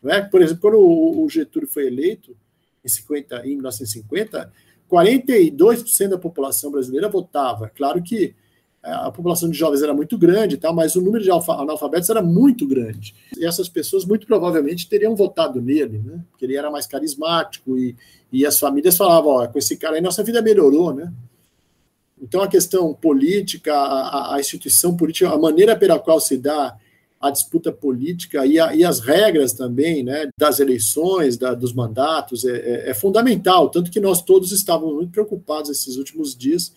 Não 0.01 0.09
é? 0.09 0.21
Por 0.21 0.41
exemplo, 0.41 0.61
quando 0.61 0.79
o 0.79 1.29
Getúlio 1.29 1.67
foi 1.67 1.87
eleito, 1.87 2.33
em, 2.81 2.87
50, 2.87 3.45
em 3.45 3.55
1950, 3.55 4.53
42% 4.91 6.09
da 6.09 6.17
população 6.17 6.71
brasileira 6.71 7.09
votava. 7.09 7.69
Claro 7.69 8.01
que 8.01 8.35
a 8.85 9.11
população 9.11 9.49
de 9.49 9.57
jovens 9.57 9.81
era 9.81 9.93
muito 9.95 10.15
grande, 10.15 10.57
tá? 10.57 10.71
mas 10.71 10.95
o 10.95 11.01
número 11.01 11.23
de 11.23 11.31
analfabetos 11.31 12.09
era 12.09 12.21
muito 12.21 12.67
grande. 12.67 13.15
E 13.35 13.43
essas 13.43 13.67
pessoas 13.67 14.05
muito 14.05 14.27
provavelmente 14.27 14.87
teriam 14.87 15.15
votado 15.15 15.59
nele, 15.59 15.97
né? 16.05 16.23
porque 16.29 16.45
ele 16.45 16.55
era 16.55 16.69
mais 16.69 16.85
carismático 16.85 17.77
e, 17.77 17.95
e 18.31 18.45
as 18.45 18.59
famílias 18.59 18.95
falavam: 18.95 19.31
ó, 19.31 19.47
com 19.47 19.57
esse 19.57 19.75
cara 19.75 19.95
aí 19.95 20.01
nossa 20.01 20.23
vida 20.23 20.39
melhorou. 20.39 20.93
Né? 20.93 21.11
Então 22.21 22.41
a 22.41 22.47
questão 22.47 22.93
política, 22.93 23.73
a, 23.73 24.35
a 24.35 24.39
instituição 24.39 24.95
política, 24.95 25.31
a 25.31 25.37
maneira 25.37 25.75
pela 25.75 25.97
qual 25.97 26.19
se 26.19 26.37
dá 26.37 26.77
a 27.27 27.31
disputa 27.31 27.71
política 27.71 28.45
e, 28.45 28.59
a, 28.59 28.75
e, 28.75 28.83
as 28.83 28.99
regras 28.99 29.53
também 29.53 30.03
né, 30.03 30.29
das 30.37 30.59
eleições, 30.59 31.37
da, 31.37 31.53
dos 31.53 31.73
mandatos, 31.73 32.45
é, 32.45 32.55
é, 32.55 32.89
é, 32.89 32.93
fundamental. 32.93 33.69
Tanto 33.69 33.91
que 33.91 33.99
nós 33.99 34.21
todos 34.21 34.51
estávamos 34.51 34.95
muito 34.95 35.11
preocupados 35.11 35.69
esses 35.69 35.97
últimos 35.97 36.35
dias 36.35 36.73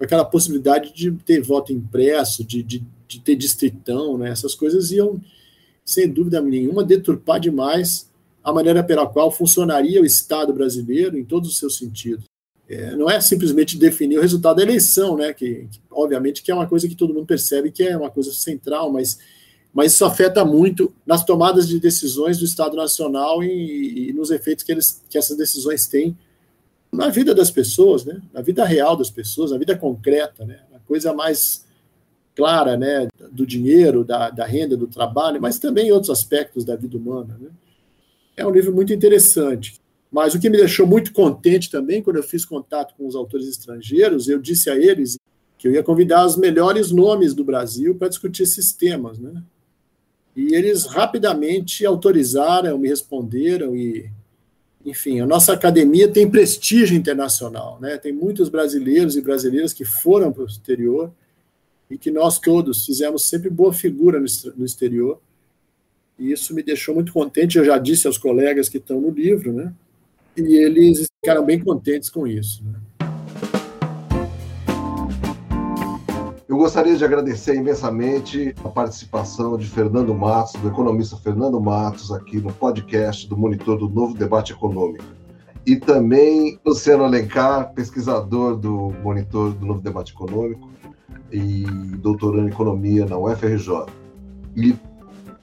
aquela 0.00 0.24
possibilidade 0.24 0.92
de 0.94 1.12
ter 1.12 1.42
voto 1.42 1.72
impresso, 1.72 2.42
de, 2.42 2.62
de, 2.62 2.82
de 3.06 3.20
ter 3.20 3.36
distritão, 3.36 4.16
né? 4.16 4.30
essas 4.30 4.54
coisas 4.54 4.90
iam, 4.90 5.20
sem 5.84 6.08
dúvida 6.08 6.40
nenhuma, 6.40 6.82
deturpar 6.82 7.38
demais 7.38 8.08
a 8.42 8.52
maneira 8.52 8.82
pela 8.82 9.06
qual 9.06 9.30
funcionaria 9.30 10.00
o 10.00 10.06
Estado 10.06 10.52
brasileiro 10.52 11.18
em 11.18 11.24
todos 11.24 11.50
os 11.50 11.58
seus 11.58 11.76
sentidos. 11.76 12.24
É, 12.68 12.94
não 12.94 13.10
é 13.10 13.20
simplesmente 13.20 13.76
definir 13.76 14.16
o 14.16 14.22
resultado 14.22 14.56
da 14.56 14.62
eleição, 14.62 15.16
né? 15.16 15.32
Que, 15.34 15.66
que, 15.70 15.80
obviamente 15.90 16.40
que 16.40 16.52
é 16.52 16.54
uma 16.54 16.68
coisa 16.68 16.88
que 16.88 16.94
todo 16.94 17.12
mundo 17.12 17.26
percebe 17.26 17.72
que 17.72 17.82
é 17.82 17.96
uma 17.96 18.10
coisa 18.10 18.32
central, 18.32 18.92
mas, 18.92 19.18
mas 19.72 19.92
isso 19.92 20.04
afeta 20.04 20.44
muito 20.44 20.92
nas 21.06 21.24
tomadas 21.24 21.68
de 21.68 21.78
decisões 21.78 22.38
do 22.38 22.44
Estado 22.44 22.76
Nacional 22.76 23.42
e, 23.42 24.10
e 24.10 24.12
nos 24.12 24.30
efeitos 24.30 24.64
que, 24.64 24.72
eles, 24.72 25.02
que 25.08 25.16
essas 25.16 25.36
decisões 25.36 25.86
têm 25.86 26.16
na 26.92 27.08
vida 27.08 27.34
das 27.34 27.50
pessoas, 27.50 28.04
né? 28.04 28.20
na 28.32 28.42
vida 28.42 28.64
real 28.64 28.96
das 28.96 29.10
pessoas, 29.10 29.52
na 29.52 29.58
vida 29.58 29.76
concreta, 29.76 30.44
né? 30.44 30.60
a 30.74 30.78
coisa 30.80 31.12
mais 31.12 31.64
clara 32.34 32.76
né? 32.76 33.08
do 33.30 33.46
dinheiro, 33.46 34.04
da, 34.04 34.30
da 34.30 34.44
renda, 34.44 34.76
do 34.76 34.88
trabalho, 34.88 35.40
mas 35.40 35.58
também 35.58 35.92
outros 35.92 36.10
aspectos 36.10 36.64
da 36.64 36.74
vida 36.74 36.96
humana. 36.96 37.36
Né? 37.40 37.48
É 38.36 38.44
um 38.46 38.50
livro 38.50 38.74
muito 38.74 38.92
interessante. 38.92 39.80
Mas 40.10 40.34
o 40.34 40.40
que 40.40 40.50
me 40.50 40.56
deixou 40.56 40.86
muito 40.86 41.12
contente 41.12 41.70
também, 41.70 42.02
quando 42.02 42.16
eu 42.16 42.22
fiz 42.22 42.44
contato 42.44 42.94
com 42.96 43.06
os 43.06 43.14
autores 43.14 43.46
estrangeiros, 43.46 44.28
eu 44.28 44.40
disse 44.40 44.68
a 44.68 44.76
eles 44.76 45.16
que 45.56 45.68
eu 45.68 45.72
ia 45.72 45.82
convidar 45.82 46.26
os 46.26 46.36
melhores 46.36 46.90
nomes 46.90 47.34
do 47.34 47.44
Brasil 47.44 47.94
para 47.94 48.08
discutir 48.08 48.42
esses 48.42 48.72
temas. 48.72 49.18
Né? 49.20 49.40
E 50.36 50.54
eles 50.54 50.86
rapidamente 50.86 51.84
autorizaram, 51.84 52.78
me 52.78 52.88
responderam 52.88 53.74
e 53.76 54.10
enfim, 54.84 55.20
a 55.20 55.26
nossa 55.26 55.52
academia 55.52 56.08
tem 56.08 56.30
prestígio 56.30 56.96
internacional, 56.96 57.78
né? 57.80 57.98
Tem 57.98 58.12
muitos 58.12 58.48
brasileiros 58.48 59.14
e 59.14 59.20
brasileiras 59.20 59.74
que 59.74 59.84
foram 59.84 60.32
para 60.32 60.44
o 60.44 60.46
exterior 60.46 61.12
e 61.90 61.98
que 61.98 62.10
nós 62.10 62.38
todos 62.38 62.86
fizemos 62.86 63.28
sempre 63.28 63.50
boa 63.50 63.74
figura 63.74 64.18
no 64.56 64.64
exterior. 64.64 65.20
E 66.18 66.32
isso 66.32 66.54
me 66.54 66.62
deixou 66.62 66.94
muito 66.94 67.12
contente. 67.12 67.58
Eu 67.58 67.64
já 67.64 67.76
disse 67.76 68.06
aos 68.06 68.16
colegas 68.16 68.68
que 68.68 68.78
estão 68.78 69.00
no 69.00 69.10
livro, 69.10 69.52
né? 69.52 69.72
E 70.36 70.56
eles 70.56 71.06
ficaram 71.22 71.44
bem 71.44 71.58
contentes 71.58 72.08
com 72.08 72.26
isso. 72.26 72.64
Né? 72.64 72.78
Eu 76.50 76.56
gostaria 76.56 76.96
de 76.96 77.04
agradecer 77.04 77.54
imensamente 77.54 78.52
a 78.64 78.68
participação 78.68 79.56
de 79.56 79.66
Fernando 79.66 80.12
Matos, 80.12 80.60
do 80.60 80.66
economista 80.66 81.16
Fernando 81.16 81.60
Matos, 81.60 82.10
aqui 82.10 82.38
no 82.38 82.52
podcast 82.52 83.28
do 83.28 83.36
Monitor 83.36 83.78
do 83.78 83.88
Novo 83.88 84.14
Debate 84.14 84.52
Econômico. 84.52 85.04
E 85.64 85.76
também 85.76 86.58
Luciano 86.66 87.04
Alencar, 87.04 87.72
pesquisador 87.72 88.56
do 88.56 88.92
Monitor 89.00 89.52
do 89.52 89.64
Novo 89.64 89.80
Debate 89.80 90.12
Econômico 90.12 90.68
e 91.30 91.62
doutorando 91.98 92.48
em 92.48 92.50
Economia 92.50 93.06
na 93.06 93.16
UFRJ. 93.16 93.86
E 94.56 94.74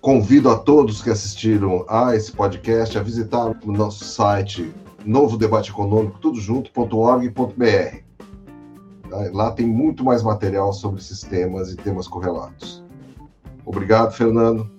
convido 0.02 0.50
a 0.50 0.60
todos 0.60 1.02
que 1.02 1.10
assistiram 1.10 1.86
a 1.88 2.18
esse 2.18 2.34
podcast 2.34 2.98
a 2.98 3.02
visitar 3.02 3.58
o 3.66 3.72
nosso 3.72 4.04
site 4.04 4.74
novo 5.06 5.42
econômico, 5.42 6.20
tudo 6.20 6.38
junto.org.br. 6.38 8.07
Tá? 9.10 9.30
Lá 9.34 9.52
tem 9.52 9.66
muito 9.66 10.04
mais 10.04 10.24
material 10.24 10.74
sobre 10.74 11.00
esses 11.00 11.22
temas 11.22 11.72
e 11.72 11.76
temas 11.76 12.08
correlatos. 12.08 12.84
Obrigado, 13.66 14.14
Fernando. 14.14 14.70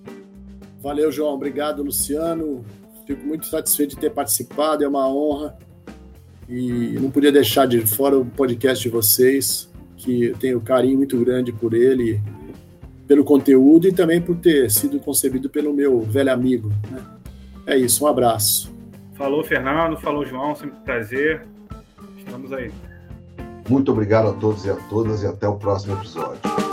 Valeu, 0.81 1.11
João. 1.11 1.33
Obrigado, 1.33 1.83
Luciano. 1.83 2.63
Fico 3.05 3.25
muito 3.25 3.45
satisfeito 3.47 3.95
de 3.95 4.01
ter 4.01 4.11
participado, 4.11 4.83
é 4.83 4.87
uma 4.87 5.07
honra. 5.07 5.57
E 6.47 6.97
não 6.99 7.11
podia 7.11 7.31
deixar 7.31 7.67
de 7.67 7.85
fora 7.85 8.17
o 8.17 8.25
podcast 8.25 8.81
de 8.83 8.89
vocês, 8.89 9.69
que 9.97 10.25
eu 10.25 10.37
tenho 10.37 10.59
carinho 10.61 10.97
muito 10.97 11.17
grande 11.19 11.51
por 11.51 11.73
ele, 11.73 12.21
pelo 13.07 13.23
conteúdo 13.23 13.87
e 13.87 13.91
também 13.91 14.21
por 14.21 14.35
ter 14.37 14.71
sido 14.71 14.99
concebido 14.99 15.49
pelo 15.49 15.73
meu 15.73 16.01
velho 16.01 16.31
amigo. 16.31 16.69
Né? 16.89 17.03
É 17.67 17.77
isso, 17.77 18.03
um 18.03 18.07
abraço. 18.07 18.73
Falou, 19.13 19.43
Fernando. 19.43 19.97
Falou, 19.97 20.25
João. 20.25 20.55
Sempre 20.55 20.77
um 20.77 20.81
prazer. 20.81 21.45
Estamos 22.17 22.53
aí. 22.53 22.71
Muito 23.69 23.91
obrigado 23.91 24.29
a 24.29 24.33
todos 24.33 24.65
e 24.65 24.69
a 24.69 24.75
todas 24.75 25.21
e 25.21 25.27
até 25.27 25.47
o 25.47 25.55
próximo 25.55 25.93
episódio. 25.93 26.68